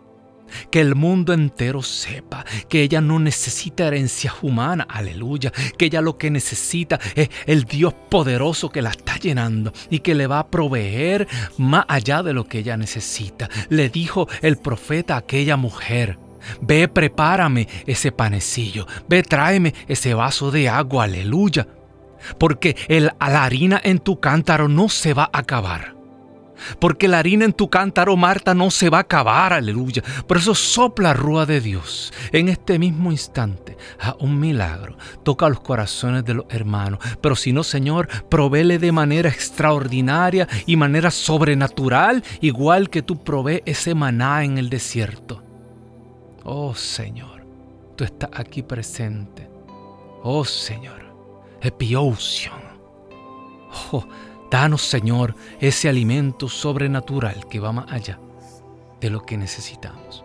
[0.70, 5.52] Que el mundo entero sepa que ella no necesita herencias humanas, aleluya.
[5.78, 10.14] Que ella lo que necesita es el Dios poderoso que la está llenando y que
[10.14, 11.28] le va a proveer
[11.58, 13.48] más allá de lo que ella necesita.
[13.68, 16.18] Le dijo el profeta a aquella mujer.
[16.60, 18.86] Ve, prepárame ese panecillo.
[19.08, 21.66] Ve, tráeme ese vaso de agua, aleluya.
[22.38, 25.95] Porque el, la harina en tu cántaro no se va a acabar.
[26.78, 30.02] Porque la harina en tu cántaro, Marta, no se va a acabar, aleluya.
[30.26, 33.76] Por eso sopla rúa de Dios en este mismo instante.
[34.00, 34.96] A un milagro.
[35.22, 37.00] Toca los corazones de los hermanos.
[37.20, 43.62] Pero si no, Señor, provele de manera extraordinaria y manera sobrenatural, igual que tú provee
[43.66, 45.42] ese maná en el desierto.
[46.44, 47.44] Oh Señor,
[47.96, 49.48] tú estás aquí presente.
[50.22, 51.04] Oh Señor,
[51.60, 52.60] epioción.
[53.92, 54.06] Oh,
[54.50, 58.20] Danos, Señor, ese alimento sobrenatural que va más allá
[59.00, 60.24] de lo que necesitamos.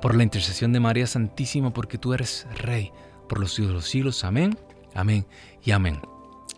[0.00, 2.92] Por la intercesión de María Santísima, porque tú eres Rey
[3.28, 4.24] por los siglos de los siglos.
[4.24, 4.58] Amén,
[4.94, 5.26] amén
[5.64, 6.00] y amén.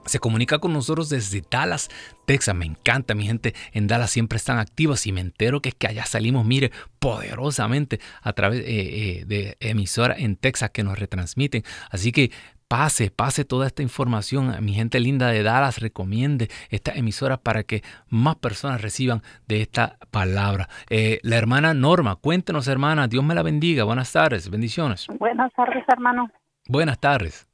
[0.06, 1.88] Se comunica con nosotros desde Dallas,
[2.26, 2.54] Texas.
[2.54, 5.86] Me encanta, mi gente en Dallas siempre están activas y me entero que es que
[5.86, 11.64] allá salimos, mire, poderosamente a través eh, eh, de emisoras en Texas que nos retransmiten.
[11.90, 12.30] Así que
[12.68, 17.62] pase, pase toda esta información a mi gente linda de Dallas, recomiende esta emisora para
[17.62, 20.68] que más personas reciban de esta palabra.
[20.90, 25.06] Eh, la hermana Norma, cuéntenos hermana, Dios me la bendiga, buenas tardes, bendiciones.
[25.18, 26.30] Buenas tardes hermano.
[26.68, 27.48] Buenas tardes.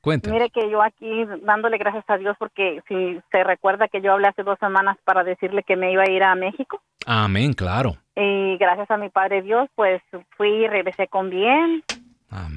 [0.00, 0.36] Cuéntenos.
[0.36, 4.26] Mire que yo aquí dándole gracias a Dios porque si se recuerda que yo hablé
[4.26, 6.80] hace dos semanas para decirle que me iba a ir a México.
[7.06, 7.94] Amén, claro.
[8.16, 10.02] Y gracias a mi Padre Dios, pues
[10.36, 11.84] fui y regresé con bien.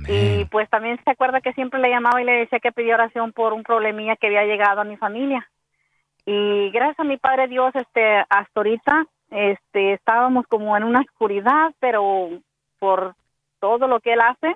[0.07, 3.33] Y pues también se acuerda que siempre le llamaba y le decía que pedía oración
[3.33, 5.49] por un problemilla que había llegado a mi familia.
[6.25, 11.73] Y gracias a mi Padre Dios, este, hasta ahorita, este, estábamos como en una oscuridad,
[11.79, 12.29] pero
[12.79, 13.15] por
[13.59, 14.55] todo lo que Él hace,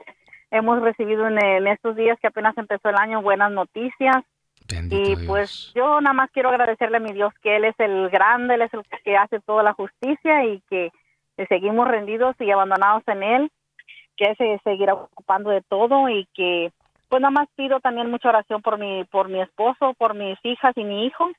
[0.51, 4.17] hemos recibido en, estos días que apenas empezó el año buenas noticias.
[4.89, 8.55] y pues yo nada más quiero agradecerle a mi Dios que Él es el grande,
[8.55, 10.91] Él es el que hace toda la justicia y que
[11.49, 13.51] seguimos rendidos y abandonados en Él
[14.19, 16.71] que se seguirá ocupando de todo y que
[17.07, 20.73] pues nada más pido también mucha oración por mi por mi esposo, por mis hijas
[20.75, 21.31] y mi hijo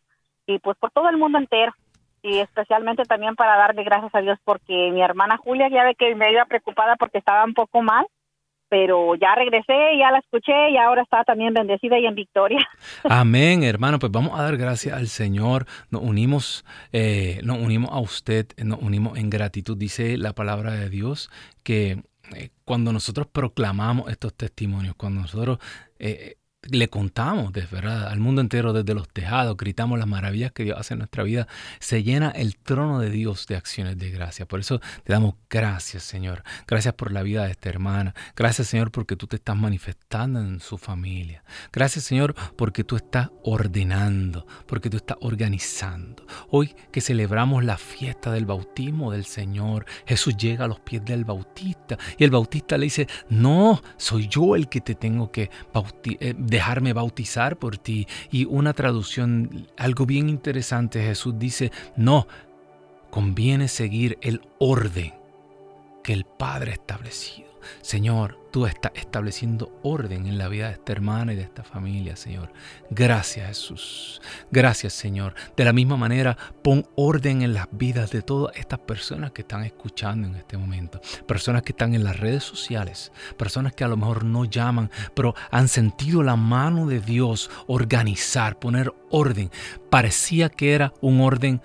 [0.46, 1.72] y pues por todo el mundo entero
[2.22, 6.14] y especialmente también para darle gracias a Dios porque mi hermana Julia ya ve que
[6.14, 8.06] me iba preocupada porque estaba un poco mal
[8.70, 12.60] pero ya regresé, ya la escuché y ahora está también bendecida y en victoria.
[13.04, 13.98] Amén, hermano.
[13.98, 15.66] Pues vamos a dar gracias al Señor.
[15.90, 19.76] Nos unimos, eh, nos unimos a usted, nos unimos en gratitud.
[19.76, 21.30] Dice la palabra de Dios
[21.64, 25.58] que eh, cuando nosotros proclamamos estos testimonios, cuando nosotros
[25.98, 26.36] eh,
[26.68, 30.78] le contamos de verdad al mundo entero desde los tejados, gritamos las maravillas que Dios
[30.78, 34.46] hace en nuestra vida, se llena el trono de Dios de acciones de gracia.
[34.46, 36.42] Por eso te damos gracias, Señor.
[36.66, 38.14] Gracias por la vida de esta hermana.
[38.36, 41.42] Gracias, Señor, porque tú te estás manifestando en su familia.
[41.72, 46.26] Gracias, Señor, porque tú estás ordenando, porque tú estás organizando.
[46.50, 51.24] Hoy que celebramos la fiesta del bautismo del Señor, Jesús llega a los pies del
[51.24, 56.20] bautista y el bautista le dice, no, soy yo el que te tengo que bautizar
[56.20, 58.06] eh, dejarme bautizar por ti.
[58.30, 62.26] Y una traducción, algo bien interesante, Jesús dice, no,
[63.10, 65.14] conviene seguir el orden
[66.02, 67.49] que el Padre ha establecido.
[67.82, 72.16] Señor, tú estás estableciendo orden en la vida de esta hermana y de esta familia,
[72.16, 72.52] Señor.
[72.90, 74.20] Gracias, Jesús.
[74.50, 75.34] Gracias, Señor.
[75.56, 79.64] De la misma manera, pon orden en las vidas de todas estas personas que están
[79.64, 81.00] escuchando en este momento.
[81.26, 83.12] Personas que están en las redes sociales.
[83.36, 88.58] Personas que a lo mejor no llaman, pero han sentido la mano de Dios organizar,
[88.58, 89.50] poner orden.
[89.90, 91.60] Parecía que era un orden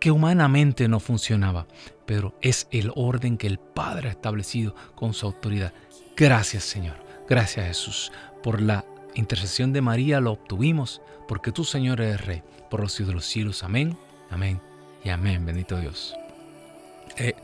[0.00, 1.66] que humanamente no funcionaba,
[2.06, 5.72] pero es el orden que el Padre ha establecido con su autoridad.
[6.16, 6.96] Gracias Señor,
[7.28, 8.12] gracias Jesús.
[8.42, 8.84] Por la
[9.14, 13.26] intercesión de María lo obtuvimos, porque tú Señor eres Rey, por los siglos de los
[13.26, 13.62] siglos.
[13.62, 13.96] Amén,
[14.30, 14.60] amén
[15.04, 15.44] y amén.
[15.44, 16.14] Bendito Dios.
[17.16, 17.34] Eh,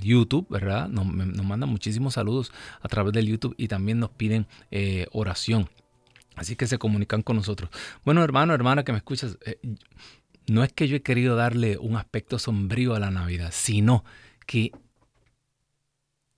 [0.01, 0.87] YouTube, ¿verdad?
[0.87, 2.51] Nos, nos, mandan muchísimos saludos
[2.81, 5.69] a través del YouTube y también nos piden eh, oración.
[6.35, 7.69] Así que se comunican con nosotros.
[8.03, 9.59] Bueno, hermano, hermana que me escuchas, eh,
[10.47, 14.03] no es que yo he querido darle un aspecto sombrío a la Navidad, sino
[14.47, 14.71] que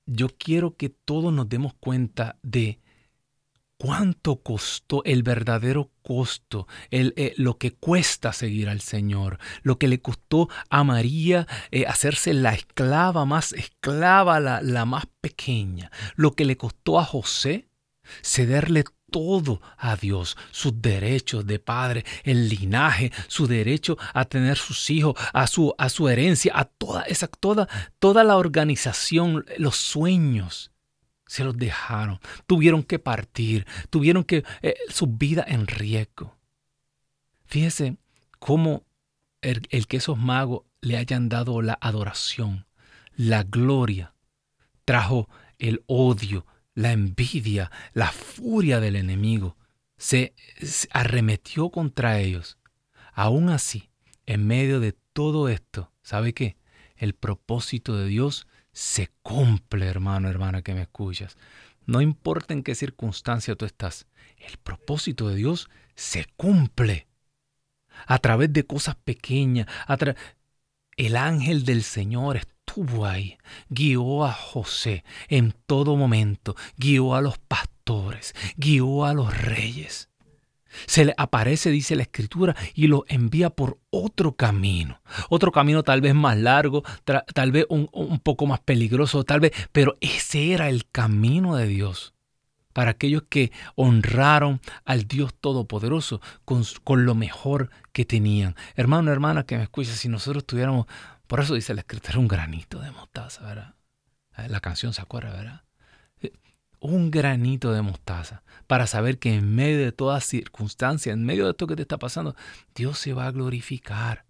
[0.06, 2.80] yo quiero que todos nos demos cuenta de
[3.78, 9.88] cuánto costó el verdadero costo, el, eh, lo que cuesta seguir al Señor, lo que
[9.88, 16.32] le costó a María eh, hacerse la esclava más esclava, la, la más pequeña, lo
[16.32, 17.68] que le costó a José
[18.22, 18.84] cederle
[19.14, 25.14] todo a Dios, sus derechos de padre, el linaje, su derecho a tener sus hijos,
[25.34, 30.72] a su, a su herencia, a toda esa, toda, toda la organización, los sueños.
[31.28, 36.36] Se los dejaron, tuvieron que partir, tuvieron que eh, su vida en riesgo.
[37.46, 37.98] Fíjese
[38.40, 38.84] cómo
[39.42, 42.66] el, el que esos magos le hayan dado la adoración,
[43.16, 44.16] la gloria,
[44.86, 49.58] trajo el odio, la envidia, la furia del enemigo.
[49.98, 50.34] Se,
[50.92, 52.58] arremetió contra ellos.
[53.14, 53.90] Aún así,
[54.26, 56.58] en medio de todo esto, ¿sabe qué?
[56.96, 61.38] El propósito de Dios se cumple, hermano, hermana, que me escuchas.
[61.86, 64.08] No importa en qué circunstancia tú estás,
[64.38, 67.08] el propósito de Dios se cumple.
[68.08, 69.68] A través de cosas pequeñas,
[70.98, 73.38] el ángel del Señor estuvo ahí,
[73.70, 80.10] guió a José en todo momento, guió a los pastores, guió a los reyes.
[80.88, 85.02] Se le aparece, dice la escritura, y lo envía por otro camino.
[85.30, 87.88] Otro camino tal vez más largo, tal vez un,
[88.24, 92.16] poco más peligroso, tal vez, pero ese era el camino de Dios
[92.72, 98.56] para aquellos que honraron al Dios Todopoderoso con, con, lo mejor que tenían.
[98.76, 100.88] Hermano, hermana, que me escucha, si nosotros tuviéramos
[101.28, 103.76] por eso dice la escritura, un granito de mostaza, ¿verdad?
[104.38, 105.64] Eh, la canción se acuerda, ¿verdad?
[106.22, 106.34] Eh,
[106.80, 111.52] un granito de mostaza para saber que en medio de toda circunstancia, en medio de
[111.52, 112.36] esto que te está pasando,
[112.76, 114.26] Dios se va a glorificar.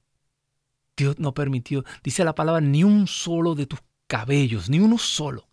[0.95, 5.49] Dios no permitió, dice la palabra, ni un solo de tus cabellos, ni uno solo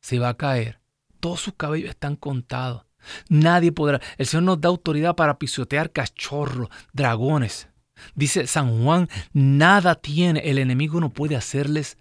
[0.00, 0.80] se va a caer.
[1.18, 2.86] Todos sus cabellos están contados.
[3.28, 4.00] Nadie podrá.
[4.18, 7.68] El Señor nos da autoridad para pisotear cachorros, dragones.
[8.14, 11.98] Dice San Juan, nada tiene, el enemigo no puede hacerles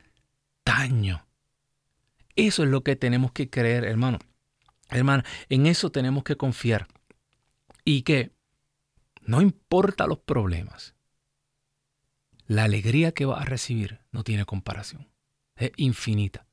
[0.65, 1.25] daño.
[2.35, 4.19] Eso es lo que tenemos que creer, hermano.
[4.89, 6.87] Hermano, en eso tenemos que confiar.
[7.85, 8.31] Y que
[9.21, 10.95] no importa los problemas,
[12.47, 15.07] la alegría que va a recibir no tiene comparación.
[15.55, 16.47] Es infinita.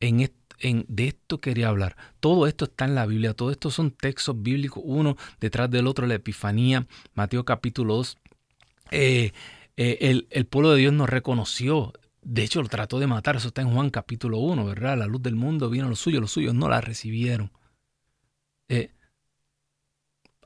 [0.00, 0.20] En,
[0.60, 1.96] de esto quería hablar.
[2.20, 3.34] Todo esto está en la Biblia.
[3.34, 6.06] Todo esto son textos bíblicos, uno detrás del otro.
[6.06, 8.18] La Epifanía, Mateo capítulo 2.
[8.90, 9.32] Eh,
[9.76, 11.92] eh, el, el, pueblo de Dios nos reconoció.
[12.22, 13.36] De hecho, lo trató de matar.
[13.36, 14.98] Eso está en Juan capítulo 1, ¿verdad?
[14.98, 17.52] La luz del mundo vino a los suyos, los suyos no la recibieron.
[18.68, 18.90] Eh,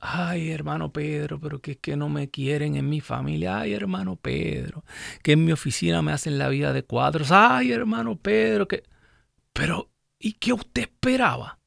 [0.01, 3.59] Ay, hermano Pedro, pero que es que no me quieren en mi familia.
[3.59, 4.83] Ay, hermano Pedro,
[5.23, 7.31] que en mi oficina me hacen la vida de cuadros.
[7.31, 8.83] Ay, hermano Pedro, que...
[9.53, 11.57] Pero, ¿y qué usted esperaba?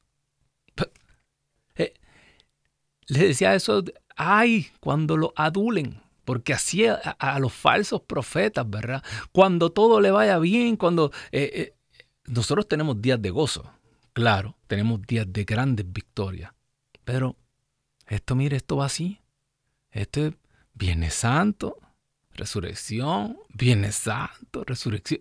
[3.07, 3.83] le decía eso,
[4.15, 9.03] ay, cuando lo adulen porque así a, los falsos profetas, ¿verdad?
[9.31, 11.75] Cuando todo le vaya bien, cuando eh, eh,
[12.25, 13.69] nosotros tenemos días de gozo,
[14.13, 16.53] claro, tenemos días de grandes victorias,
[17.03, 17.35] pero
[18.07, 19.19] esto, mire, esto va así.
[19.91, 20.33] Esto es
[21.13, 21.77] Santo,
[22.33, 25.19] resurrección, Viernes Santo, resurrección,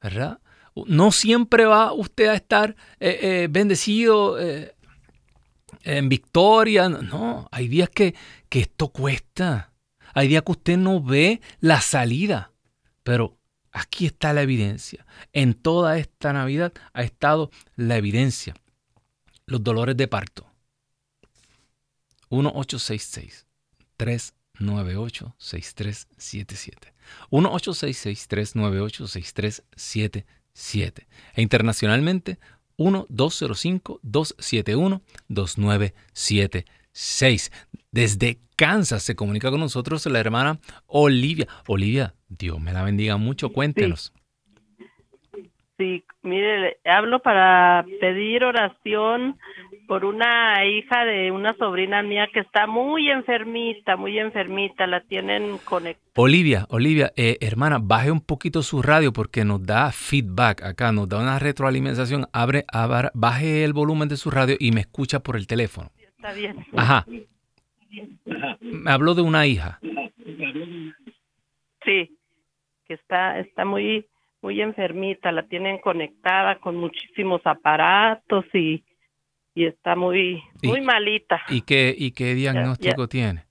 [0.00, 0.38] ¿verdad?
[0.86, 4.36] No siempre va usted a estar eh, bendecido
[5.82, 8.14] en victoria, no, hay días que,
[8.48, 9.72] que esto cuesta.
[10.14, 12.52] Hay días que usted no ve la salida,
[13.02, 13.38] pero
[13.70, 15.06] aquí está la evidencia.
[15.32, 18.54] En toda esta Navidad ha estado la evidencia.
[19.46, 20.50] Los dolores de parto.
[22.30, 23.46] 1866
[23.96, 26.94] 398 6377.
[27.30, 30.26] 1866 398 6377.
[31.34, 32.38] E internacionalmente
[32.78, 37.52] 1205 271 2976.
[37.90, 41.46] Desde Kansas se comunica con nosotros la hermana Olivia.
[41.66, 44.14] Olivia, Dios me la bendiga mucho, cuéntenos.
[45.78, 49.38] Sí, mire, hablo para pedir oración
[49.86, 55.58] por una hija de una sobrina mía que está muy enfermita, muy enfermita, la tienen
[55.58, 56.04] conectada.
[56.16, 61.08] Olivia, Olivia, eh, hermana, baje un poquito su radio porque nos da feedback acá, nos
[61.08, 62.26] da una retroalimentación.
[62.32, 65.90] Abre, abre, baje el volumen de su radio y me escucha por el teléfono.
[65.98, 66.66] Está bien.
[66.76, 67.04] Ajá.
[68.60, 69.78] Me habló de una hija.
[71.84, 72.18] Sí,
[72.86, 74.06] que está, está muy,
[74.42, 78.82] muy enfermita, la tienen conectada con muchísimos aparatos y,
[79.56, 81.40] y está muy, muy malita.
[81.48, 83.46] ¿Y qué, y qué diagnóstico tiene?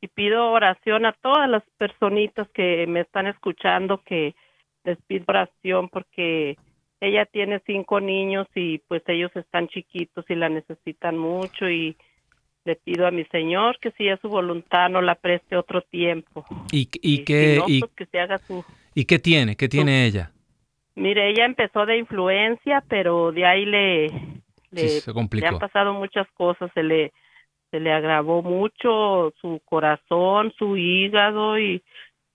[0.00, 4.34] Y pido oración a todas las personitas que me están escuchando que
[4.82, 6.56] les pido oración porque
[7.00, 11.96] ella tiene cinco niños y pues ellos están chiquitos y la necesitan mucho y
[12.64, 16.46] le pido a mi Señor que si es su voluntad no la preste otro tiempo.
[16.72, 19.54] ¿Y, y, qué, pues, que se haga su, ¿Y qué tiene?
[19.54, 20.32] ¿Qué tiene ella?
[20.94, 24.06] Mire, ella empezó de influencia, pero de ahí le,
[24.74, 25.46] Le, se complicó.
[25.46, 27.12] Le han pasado muchas cosas, se le
[27.70, 31.82] se le agravó mucho su corazón, su hígado y,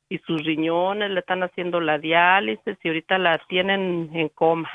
[0.09, 4.69] y sus riñones, le están haciendo la diálisis y ahorita la tienen en coma.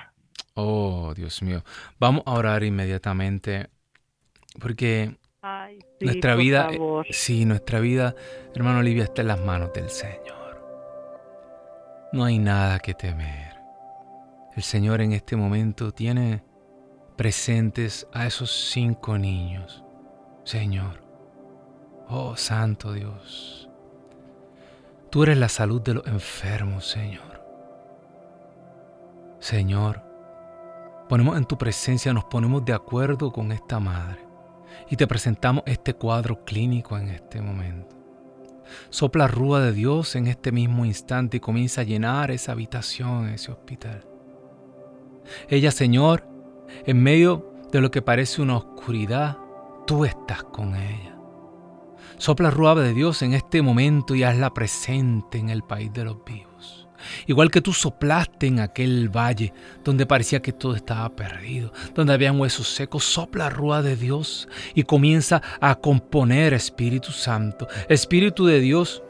[0.55, 1.63] Oh, Dios mío.
[1.99, 3.69] Vamos a orar inmediatamente
[4.59, 7.07] porque Ay, sí, nuestra vida, eh, favor.
[7.11, 8.15] sí, nuestra vida,
[8.55, 10.63] hermano Olivia, está en las manos del Señor.
[12.15, 13.53] No hay nada que temer.
[14.57, 16.43] El Señor en este momento tiene
[17.17, 19.85] presentes a esos cinco niños.
[20.45, 21.03] Señor,
[22.09, 23.69] oh Santo Dios,
[25.11, 27.43] tú eres la salud de los enfermos, Señor.
[29.39, 30.03] Señor,
[31.09, 34.21] ponemos en tu presencia, nos ponemos de acuerdo con esta madre
[34.91, 37.97] y te presentamos este cuadro clínico en este momento.
[38.91, 43.53] Sopla rúa de Dios en este mismo instante y comienza a llenar esa habitación, ese
[43.53, 44.05] hospital.
[45.49, 46.34] Ella, Señor,
[46.87, 49.39] en medio de lo que parece una oscuridad,
[49.87, 51.17] tú estás con ella.
[52.19, 56.25] Sopla rúa de Dios en este momento y hazla presente en el país de los
[56.25, 56.89] vivos.
[57.27, 59.53] Igual que tú soplaste en aquel valle
[59.85, 64.85] donde parecía que todo estaba perdido, donde habían huesos secos, sopla rúa de Dios y
[64.85, 67.69] comienza a componer Espíritu Santo.
[67.89, 69.03] Espíritu de Dios,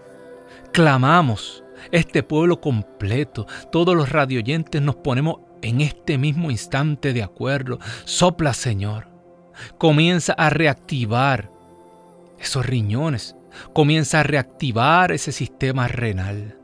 [0.73, 7.79] clamamos este pueblo completo, todos los radioyentes nos ponemos en este mismo instante de acuerdo.
[8.05, 9.09] Sopla, Señor.
[9.79, 11.51] Comienza a reactivar
[12.39, 13.35] esos riñones.
[13.73, 16.59] Comienza a reactivar ese sistema renal.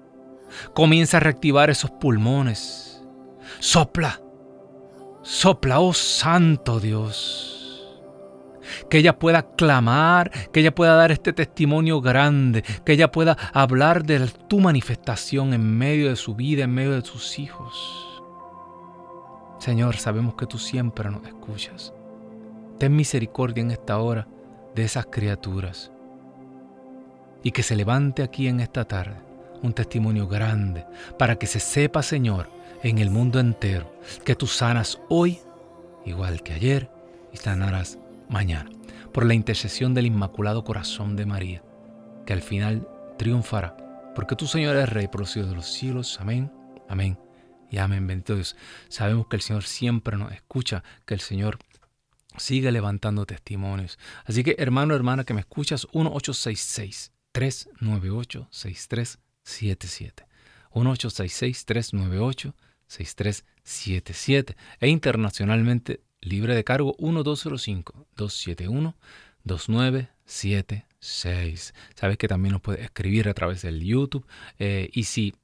[0.74, 3.02] Comienza a reactivar esos pulmones.
[3.58, 4.20] Sopla.
[5.22, 7.56] Sopla, oh Santo Dios.
[8.88, 14.04] Que ella pueda clamar, que ella pueda dar este testimonio grande, que ella pueda hablar
[14.04, 18.09] de tu manifestación en medio de su vida, en medio de sus hijos.
[19.60, 21.92] Señor, sabemos que tú siempre nos escuchas.
[22.78, 24.26] Ten misericordia en esta hora
[24.74, 25.92] de esas criaturas.
[27.42, 29.16] Y que se levante aquí en esta tarde
[29.62, 30.86] un testimonio grande
[31.18, 32.48] para que se sepa, Señor,
[32.82, 33.92] en el mundo entero,
[34.24, 35.38] que tú sanas hoy
[36.06, 36.90] igual que ayer
[37.30, 37.98] y sanarás
[38.30, 38.70] mañana.
[39.12, 41.62] Por la intercesión del Inmaculado Corazón de María,
[42.24, 42.88] que al final
[43.18, 43.76] triunfará.
[44.14, 46.18] Porque tú, Señor, eres Rey por los siglos de los siglos.
[46.18, 46.50] Amén,
[46.88, 47.29] amén
[47.70, 48.06] y amén.
[48.06, 48.56] Bendito Dios.
[48.88, 51.58] Sabemos que el Señor siempre nos escucha, que el Señor
[52.36, 53.98] sigue levantando testimonios.
[54.24, 60.26] Así que, hermano, hermana, que me escuchas, 1866 398 6377
[60.74, 62.54] 1866 398
[62.86, 68.96] 6377 e internacionalmente libre de cargo 1205 271
[69.44, 71.74] 2976.
[71.94, 74.26] Sabes que también nos puedes escribir a través del YouTube
[74.58, 75.34] eh, y si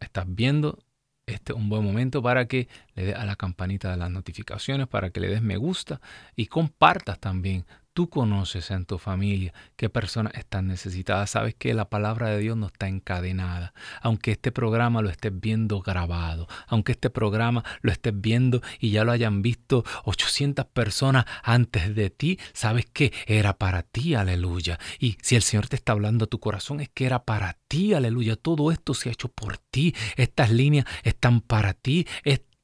[0.00, 0.78] estás viendo
[1.26, 4.86] este es un buen momento para que le des a la campanita de las notificaciones,
[4.86, 6.00] para que le des me gusta
[6.36, 7.66] y compartas también.
[7.96, 11.30] Tú conoces en tu familia qué personas están necesitadas.
[11.30, 13.72] Sabes que la palabra de Dios no está encadenada.
[14.02, 19.02] Aunque este programa lo estés viendo grabado, aunque este programa lo estés viendo y ya
[19.02, 24.78] lo hayan visto 800 personas antes de ti, sabes que era para ti, aleluya.
[24.98, 27.94] Y si el Señor te está hablando a tu corazón, es que era para ti,
[27.94, 28.36] aleluya.
[28.36, 29.94] Todo esto se ha hecho por ti.
[30.16, 32.06] Estas líneas están para ti.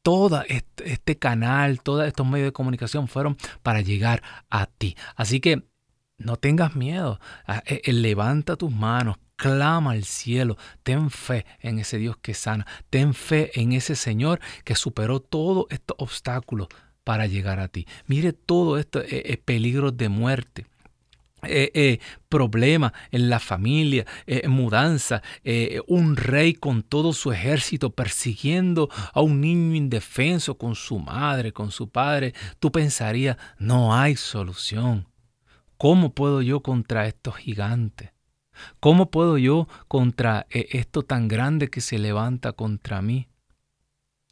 [0.02, 4.96] Todo este canal, todos estos medios de comunicación fueron para llegar a ti.
[5.16, 5.62] Así que
[6.18, 11.78] no tengas miedo, ah, eh, eh, levanta tus manos, clama al cielo, ten fe en
[11.78, 16.68] ese Dios que sana, ten fe en ese Señor que superó todos estos obstáculos
[17.04, 17.86] para llegar a ti.
[18.06, 20.66] Mire todo esto, eh, peligros de muerte,
[21.44, 25.22] eh, eh, problema en la familia, eh, mudanza,
[25.88, 31.72] un rey con todo su ejército persiguiendo a un niño indefenso con su madre, con
[31.72, 35.08] su padre, tú pensarías, no hay solución.
[35.78, 38.12] ¿Cómo puedo yo contra estos gigantes?
[38.78, 43.26] ¿Cómo puedo yo contra esto tan grande que se levanta contra mí?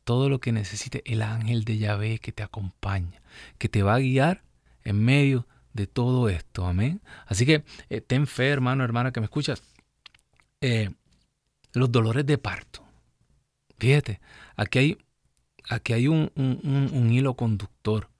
[0.04, 3.20] Todo lo que necesite el ángel de Yahvé que te acompaña,
[3.58, 4.44] que te va a guiar
[4.84, 6.66] en medio de de todo esto.
[6.66, 7.00] Amén.
[7.26, 9.62] Así que eh, ten fe, hermano, hermana, que me escuchas.
[10.60, 10.90] Eh,
[11.72, 12.82] los dolores de parto.
[13.78, 14.20] Fíjate,
[14.56, 14.98] aquí hay,
[15.68, 18.10] aquí hay un, un, hilo conductor.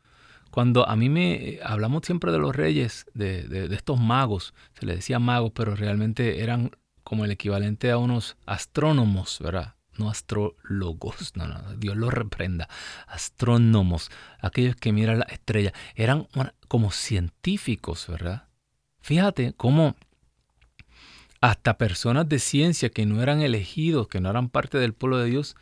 [0.51, 4.97] Cuando a mí me hablamos siempre de los reyes, de, de, estos magos, se les
[4.97, 6.71] decía magos, pero realmente eran
[7.05, 9.75] como el equivalente a unos astrónomos, ¿verdad?
[9.97, 12.69] No astrólogos, no, no, Dios los reprenda,
[13.07, 14.11] astrónomos,
[14.41, 16.29] aquellos que miran la estrella, eran
[16.69, 18.49] como científicos, ¿verdad?
[19.01, 19.97] Fíjate cómo
[21.41, 25.31] hasta personas de ciencia que no eran elegidos, que no eran parte del pueblo de
[25.31, 25.57] Dios,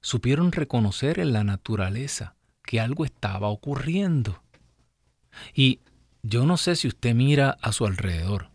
[0.00, 4.42] supieron reconocer en la naturaleza que algo estaba ocurriendo.
[5.54, 5.80] Y
[6.22, 8.50] yo no sé si usted mira a su alrededor.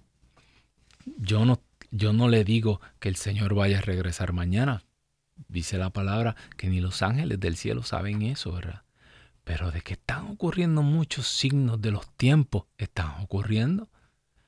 [1.17, 1.61] Yo no,
[1.91, 4.83] yo no le digo que el Señor vaya a regresar mañana.
[5.47, 8.83] Dice la palabra que ni los ángeles del cielo saben eso, ¿verdad?
[9.43, 13.89] Pero de que están ocurriendo muchos signos de los tiempos, están ocurriendo.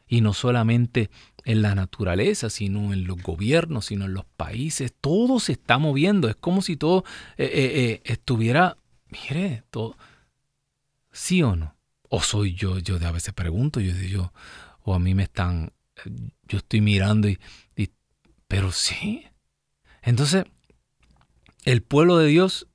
[0.07, 1.09] Y no solamente
[1.45, 4.93] en la naturaleza, sino en los gobiernos, sino en los países.
[4.99, 6.27] Todo se está moviendo.
[6.27, 7.05] Es como si todo
[7.37, 8.77] eh, eh, eh, estuviera,
[9.09, 9.95] mire, todo,
[11.11, 11.75] sí o no.
[12.09, 14.33] O soy yo, yo de a veces pregunto, yo digo,
[14.81, 15.71] o a mí me están,
[16.47, 17.39] yo estoy mirando y,
[17.75, 17.91] y
[18.47, 19.25] pero sí.
[20.01, 20.45] Entonces,
[21.63, 22.67] el pueblo de Dios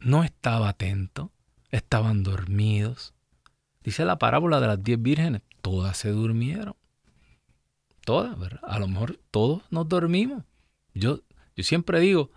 [0.00, 1.32] no estaba atento,
[1.70, 3.14] estaban dormidos.
[3.82, 6.74] Dice la parábola de las diez vírgenes, todas se durmieron.
[8.04, 8.60] Todas, ¿verdad?
[8.62, 10.44] A lo mejor todos nos dormimos.
[10.94, 11.20] Yo,
[11.56, 12.30] yo siempre digo,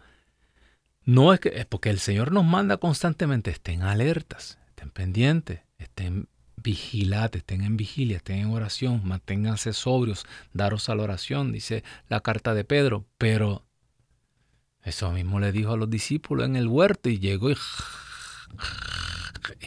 [1.05, 6.27] no es que es porque el Señor nos manda constantemente, estén alertas, estén pendientes, estén
[6.55, 12.21] vigilados, estén en vigilia, estén en oración, manténganse sobrios, daros a la oración, dice la
[12.21, 13.65] carta de Pedro, pero
[14.83, 17.57] eso mismo le dijo a los discípulos en el huerto y llegó y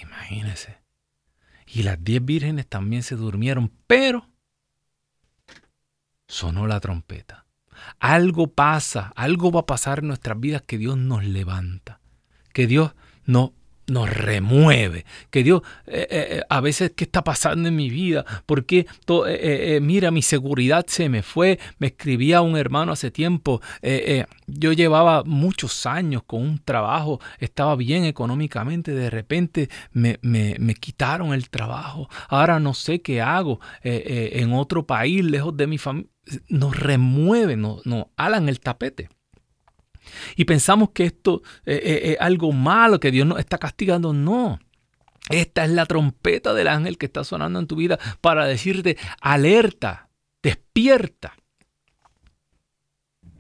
[0.01, 0.79] imagínense.
[1.67, 4.29] Y las diez vírgenes también se durmieron, pero
[6.29, 7.47] sonó la trompeta.
[7.99, 12.01] Algo pasa, algo va a pasar en nuestras vidas que Dios nos levanta,
[12.53, 12.95] que Dios
[13.25, 13.53] no
[13.87, 18.25] nos remueve, que Dios, eh, eh, eh, a veces, ¿qué está pasando en mi vida?
[18.47, 18.87] Porque
[19.81, 23.61] mira, mi seguridad se me fue, me escribía un hermano hace tiempo,
[24.47, 30.75] yo llevaba muchos años con un trabajo, estaba bien económicamente, de repente me, me, me
[30.75, 36.11] quitaron el trabajo, ahora no sé qué hago en otro país, lejos de mi familia,
[36.49, 39.09] nos remueven, nos, nos alan el tapete.
[40.37, 44.13] Y pensamos que esto eh, eh, es algo malo, que Dios nos está castigando.
[44.13, 44.59] No.
[45.29, 50.09] Esta es la trompeta del ángel que está sonando en tu vida para decirte, alerta,
[50.43, 51.35] despierta.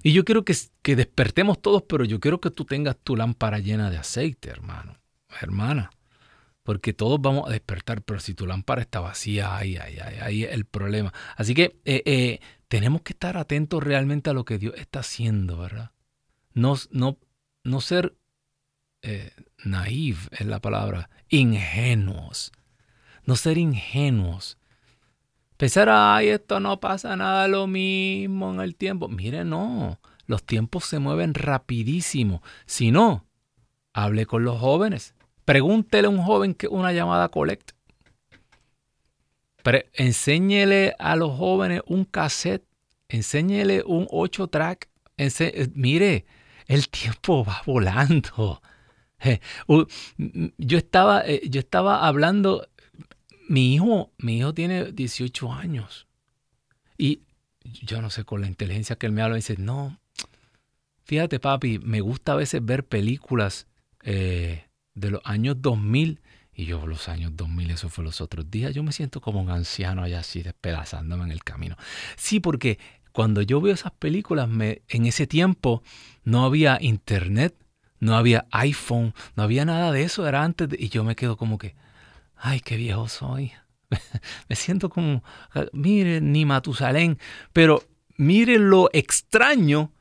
[0.02, 3.58] Y yo quiero que, que, despertemos todos, pero yo quiero que tú tengas tu lámpara
[3.58, 4.98] llena de aceite, hermano,
[5.40, 5.90] hermana.
[6.62, 10.44] Porque todos vamos a despertar, pero si tu lámpara está vacía, ahí, ahí, ahí, ahí
[10.44, 11.12] es el problema.
[11.36, 15.92] Así que eh, tenemos que estar atentos realmente a lo que Dios está haciendo, ¿verdad?
[16.56, 17.18] No, no,
[17.64, 18.16] no ser
[19.02, 19.30] eh,
[19.62, 22.50] naive es la palabra, ingenuos.
[23.24, 24.56] No ser ingenuos.
[25.58, 29.06] Pensar, ay, esto no pasa nada lo mismo en el tiempo.
[29.08, 32.42] Mire, no, los tiempos se mueven rapidísimo.
[32.64, 33.26] Si no,
[33.92, 35.14] hable con los jóvenes.
[35.44, 37.72] Pregúntele a un joven que una llamada collect.
[39.92, 42.66] enséñele a los jóvenes un cassette.
[43.08, 44.88] Enséñele un 8 track.
[45.18, 46.24] Eh, mire,
[46.66, 48.60] el tiempo va volando.
[49.20, 49.40] Eh,
[50.58, 52.68] yo estaba, eh, yo estaba hablando,
[53.48, 56.06] mi hijo, mi hijo tiene 18 años.
[56.98, 57.22] Y
[57.82, 59.98] yo no sé, con la inteligencia que él me habla, dice, no,
[61.04, 63.66] fíjate papi, me gusta a veces ver películas
[64.02, 66.20] eh, de los años 2000.
[66.58, 69.50] Y yo los años 2000, eso fue los otros días, yo me siento como un
[69.50, 71.76] anciano allá así despedazándome en el camino.
[72.16, 72.78] Sí, porque
[73.16, 75.82] cuando yo veo esas películas, me, en ese tiempo
[76.22, 77.56] no había internet,
[77.98, 81.56] no había iPhone, no había nada de eso, era antes, y yo me quedo como
[81.56, 81.74] que,
[82.36, 83.52] ay, qué viejo soy.
[84.50, 85.24] me siento como,
[85.72, 87.18] mire, ni Matusalén,
[87.54, 87.84] pero
[88.18, 89.92] mire lo extraño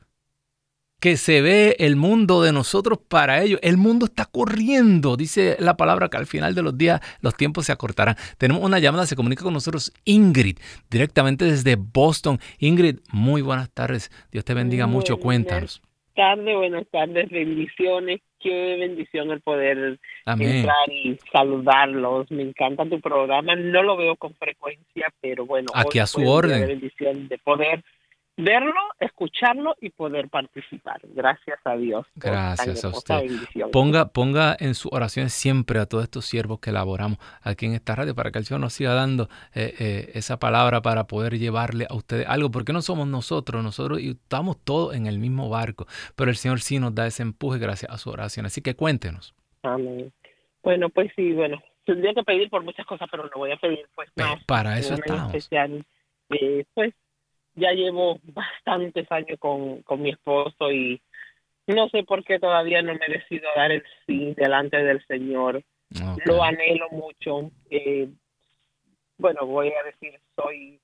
[1.00, 3.60] que se ve el mundo de nosotros para ellos.
[3.62, 7.66] El mundo está corriendo, dice la palabra que al final de los días los tiempos
[7.66, 8.16] se acortarán.
[8.38, 10.58] Tenemos una llamada, se comunica con nosotros Ingrid,
[10.90, 12.38] directamente desde Boston.
[12.58, 14.10] Ingrid, muy buenas tardes.
[14.30, 15.18] Dios te bendiga mucho.
[15.18, 15.82] Cuéntanos.
[16.16, 18.20] Buenas tardes, buenas tardes, bendiciones.
[18.40, 22.30] Qué bendición el poder entrar y saludarlos.
[22.30, 23.54] Me encanta tu programa.
[23.54, 25.68] No lo veo con frecuencia, pero bueno.
[25.74, 26.66] Aquí a su orden.
[26.66, 27.82] bendición de poder
[28.36, 31.00] verlo, escucharlo y poder participar.
[31.14, 32.06] Gracias a Dios.
[32.16, 33.30] Gracias a usted.
[33.72, 37.96] Ponga, ponga en su oración siempre a todos estos siervos que elaboramos aquí en esta
[37.96, 41.86] radio para que el Señor nos siga dando eh, eh, esa palabra para poder llevarle
[41.88, 46.30] a ustedes algo, porque no somos nosotros, nosotros estamos todos en el mismo barco, pero
[46.30, 48.46] el Señor sí nos da ese empuje gracias a su oración.
[48.46, 49.34] Así que cuéntenos.
[49.62, 50.12] Amén.
[50.62, 53.86] Bueno, pues sí, bueno, tendría que pedir por muchas cosas, pero no voy a pedir
[53.94, 54.44] pues más.
[54.44, 55.32] Para eso estamos.
[55.34, 55.84] Especial,
[56.30, 56.92] eh, pues
[57.56, 61.00] ya llevo bastantes años con, con mi esposo y
[61.66, 65.62] no sé por qué todavía no me decido dar el sí delante del Señor.
[66.24, 67.50] Lo anhelo mucho.
[67.70, 68.08] Eh,
[69.18, 70.78] bueno, voy a decir, soy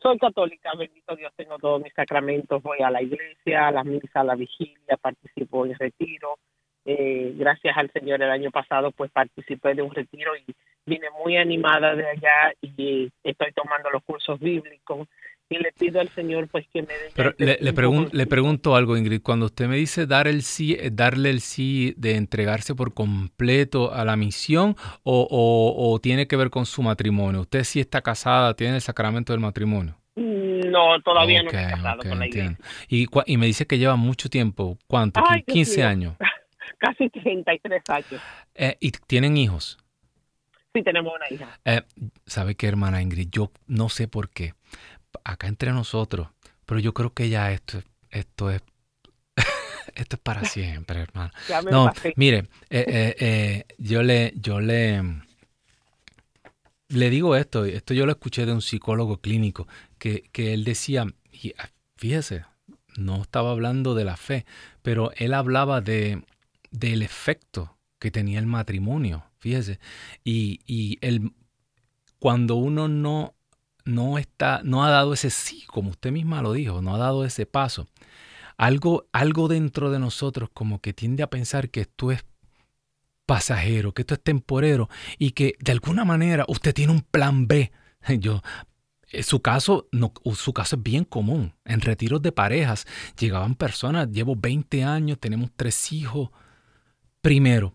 [0.00, 4.20] soy católica, bendito Dios, tengo todos mis sacramentos, voy a la iglesia, a la misa,
[4.20, 6.38] a la vigilia, participo en retiro.
[6.84, 10.54] Eh, gracias al Señor el año pasado pues participé de un retiro y
[10.86, 15.06] vine muy animada de allá y estoy tomando los cursos bíblicos
[15.50, 17.10] y le pido al Señor pues que me dé...
[17.14, 17.72] Pero le, le,
[18.12, 21.94] le pregunto algo, Ingrid, cuando usted me dice dar el sí, eh, darle el sí
[21.96, 26.82] de entregarse por completo a la misión o, o, o tiene que ver con su
[26.82, 29.98] matrimonio, ¿usted sí está casada, tiene el sacramento del matrimonio?
[30.16, 32.58] No, todavía okay, no estoy casado okay, con la entiendo.
[32.88, 35.22] Y, y, me dice que lleva mucho tiempo, ¿cuánto?
[35.26, 35.86] Ay, 15 Dios.
[35.86, 36.16] años.
[36.78, 38.22] Casi 33 años.
[38.54, 39.78] Eh, ¿Y tienen hijos?
[40.74, 41.58] Sí, tenemos una hija.
[41.64, 41.82] Eh,
[42.26, 43.28] ¿Sabe qué, hermana Ingrid?
[43.30, 44.54] Yo no sé por qué.
[45.28, 46.28] Acá entre nosotros,
[46.64, 48.62] pero yo creo que ya esto, esto es
[49.94, 51.30] esto es para siempre, hermano.
[51.70, 52.14] no, pasé.
[52.16, 55.02] mire, eh, eh, eh, yo le, yo le,
[56.88, 59.68] le digo esto, esto yo lo escuché de un psicólogo clínico,
[59.98, 61.68] que, que él decía, y ah,
[61.98, 62.46] fíjese,
[62.96, 64.46] no estaba hablando de la fe,
[64.80, 66.24] pero él hablaba de,
[66.70, 69.78] del efecto que tenía el matrimonio, fíjese,
[70.24, 71.32] y, y el,
[72.18, 73.34] cuando uno no,
[73.88, 77.24] no, está, no ha dado ese sí, como usted misma lo dijo, no ha dado
[77.24, 77.88] ese paso,
[78.58, 82.24] algo, algo dentro de nosotros como que tiende a pensar que esto es
[83.24, 87.72] pasajero, que esto es temporero y que de alguna manera usted tiene un plan B.
[88.20, 88.42] Yo,
[89.10, 91.54] eh, su caso, no, su caso es bien común.
[91.64, 92.86] En retiros de parejas
[93.18, 96.28] llegaban personas, llevo 20 años, tenemos tres hijos.
[97.22, 97.74] Primero,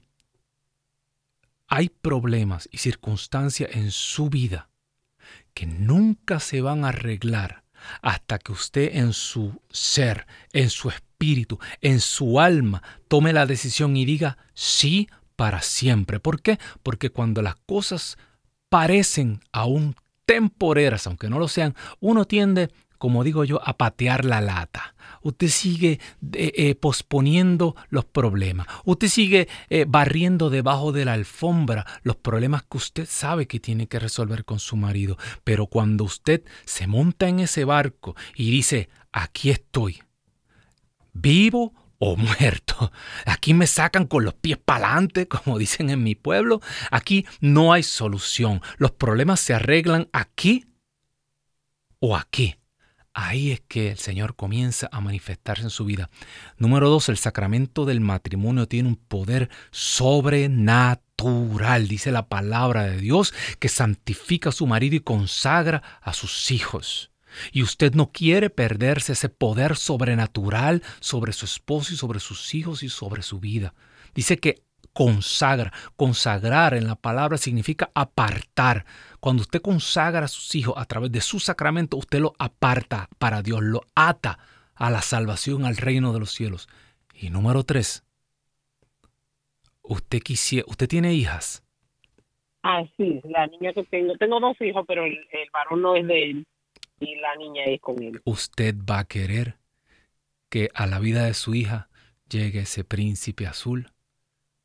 [1.68, 4.70] hay problemas y circunstancias en su vida
[5.54, 7.64] que nunca se van a arreglar
[8.02, 13.96] hasta que usted en su ser, en su espíritu, en su alma, tome la decisión
[13.98, 16.20] y diga sí para siempre.
[16.20, 16.60] ¿Por qué?
[16.82, 18.18] Porque cuando las cosas
[18.70, 19.96] parecen aún
[20.26, 24.96] temporeras, aunque no lo sean, uno tiende, como digo yo, a patear la lata.
[25.24, 26.00] Usted sigue
[26.34, 28.68] eh, eh, posponiendo los problemas.
[28.86, 33.88] Usted sigue eh, barriendo debajo de la alfombra los problemas que usted sabe que tiene
[33.88, 35.18] que resolver con su marido.
[35.44, 40.04] Pero cuando usted se monta en ese barco y dice, aquí estoy,
[41.14, 42.92] vivo o muerto.
[43.26, 46.62] Aquí me sacan con los pies para adelante, como dicen en mi pueblo.
[46.92, 48.62] Aquí no hay solución.
[48.78, 50.66] Los problemas se arreglan aquí
[52.00, 52.56] o aquí.
[53.14, 56.10] Ahí es que el Señor comienza a manifestarse en su vida.
[56.58, 63.36] Número dos, el sacramento del matrimonio tiene un poder sobrenatural, dice la palabra de Dios,
[63.60, 67.12] que santifica a su marido y consagra a sus hijos.
[67.52, 72.82] Y usted no quiere perderse ese poder sobrenatural sobre su esposo y sobre sus hijos
[72.82, 73.76] y sobre su vida.
[74.16, 75.74] Dice que consagra.
[75.96, 78.86] Consagrar en la palabra significa apartar.
[79.20, 83.42] Cuando usted consagra a sus hijos a través de su sacramento, usted lo aparta para
[83.42, 84.40] Dios, lo ata
[84.76, 86.70] a la salvación, al reino de los cielos.
[87.14, 88.04] Y número tres,
[89.82, 91.64] usted quisiera, usted tiene hijas.
[92.64, 94.16] Ah, sí, la niña que tengo.
[94.18, 96.48] Tengo dos hijos, pero el, el varón no es de él
[97.00, 98.22] y la niña es con él.
[98.24, 99.58] Usted va a querer
[100.50, 101.90] que a la vida de su hija
[102.30, 103.93] llegue ese príncipe azul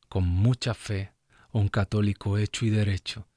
[0.09, 1.13] con mucha fe,
[1.51, 3.27] un católico hecho y derecho,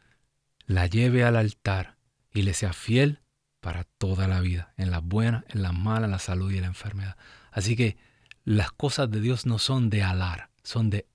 [0.67, 1.97] la lleve al altar
[2.33, 3.21] y le sea fiel
[3.61, 6.63] para toda la vida, en las buenas, en las malas, en la salud y en
[6.63, 7.17] la enfermedad.
[7.53, 7.97] Así que
[8.45, 11.07] las cosas de Dios no son de alar, son de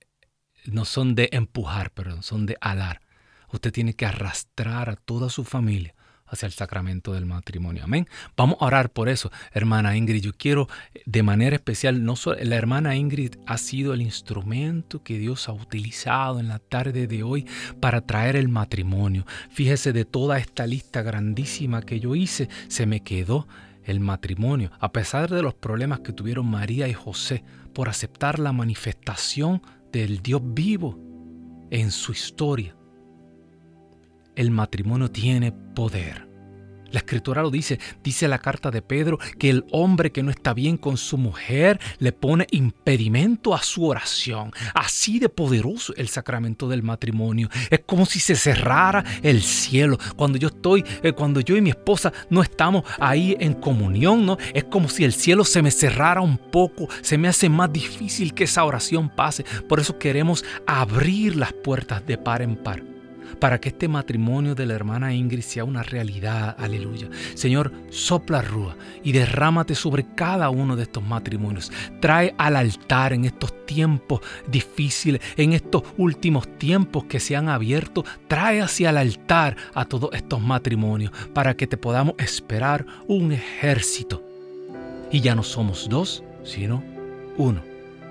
[0.64, 3.00] no son de empujar, perdón, son de alar.
[3.52, 5.94] Usted tiene que arrastrar a toda su familia
[6.28, 7.84] hacia el sacramento del matrimonio.
[7.84, 8.08] Amén.
[8.36, 10.22] Vamos a orar por eso, hermana Ingrid.
[10.22, 10.68] Yo quiero
[11.06, 15.52] de manera especial, no solo, la hermana Ingrid ha sido el instrumento que Dios ha
[15.52, 17.46] utilizado en la tarde de hoy
[17.80, 19.26] para traer el matrimonio.
[19.50, 23.46] Fíjese de toda esta lista grandísima que yo hice, se me quedó
[23.84, 28.52] el matrimonio, a pesar de los problemas que tuvieron María y José por aceptar la
[28.52, 29.62] manifestación
[29.92, 30.98] del Dios vivo
[31.70, 32.77] en su historia
[34.38, 36.28] el matrimonio tiene poder.
[36.90, 40.54] La escritura lo dice, dice la carta de Pedro, que el hombre que no está
[40.54, 44.52] bien con su mujer le pone impedimento a su oración.
[44.74, 47.50] Así de poderoso el sacramento del matrimonio.
[47.68, 49.98] Es como si se cerrara el cielo.
[50.16, 54.38] Cuando yo estoy, eh, cuando yo y mi esposa no estamos ahí en comunión, ¿no?
[54.54, 56.88] Es como si el cielo se me cerrara un poco.
[57.02, 59.44] Se me hace más difícil que esa oración pase.
[59.68, 62.87] Por eso queremos abrir las puertas de par en par
[63.38, 66.56] para que este matrimonio de la hermana Ingrid sea una realidad.
[66.58, 67.08] Aleluya.
[67.34, 71.70] Señor, sopla rúa y derrámate sobre cada uno de estos matrimonios.
[72.00, 78.04] Trae al altar en estos tiempos difíciles, en estos últimos tiempos que se han abierto.
[78.26, 84.22] Trae hacia el altar a todos estos matrimonios para que te podamos esperar un ejército.
[85.10, 86.82] Y ya no somos dos, sino
[87.36, 87.62] uno.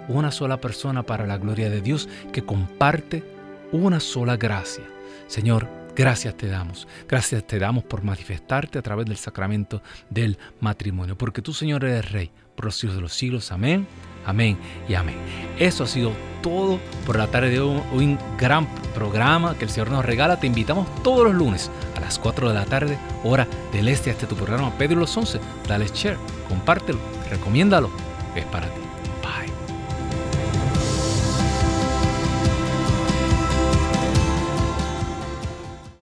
[0.07, 3.23] Una sola persona para la gloria de Dios que comparte
[3.71, 4.85] una sola gracia
[5.27, 5.67] Señor,
[5.97, 6.87] Gracias te damos.
[7.07, 11.17] Gracias te damos por manifestarte a través del sacramento del matrimonio.
[11.17, 13.51] Porque tú, Señor, eres Rey por los siglos de los siglos.
[13.51, 13.87] Amén,
[14.23, 15.15] amén y amén.
[15.57, 16.11] Eso ha sido
[16.43, 17.81] todo por la tarde de hoy.
[17.93, 20.39] Un gran programa que el Señor nos regala.
[20.39, 24.13] Te invitamos todos los lunes a las 4 de la tarde, hora del este, a
[24.13, 25.39] este tu programa Pedro los 11.
[25.67, 26.17] Dale share,
[26.47, 26.99] compártelo,
[27.31, 27.89] recomiéndalo.
[28.35, 28.86] Es para ti.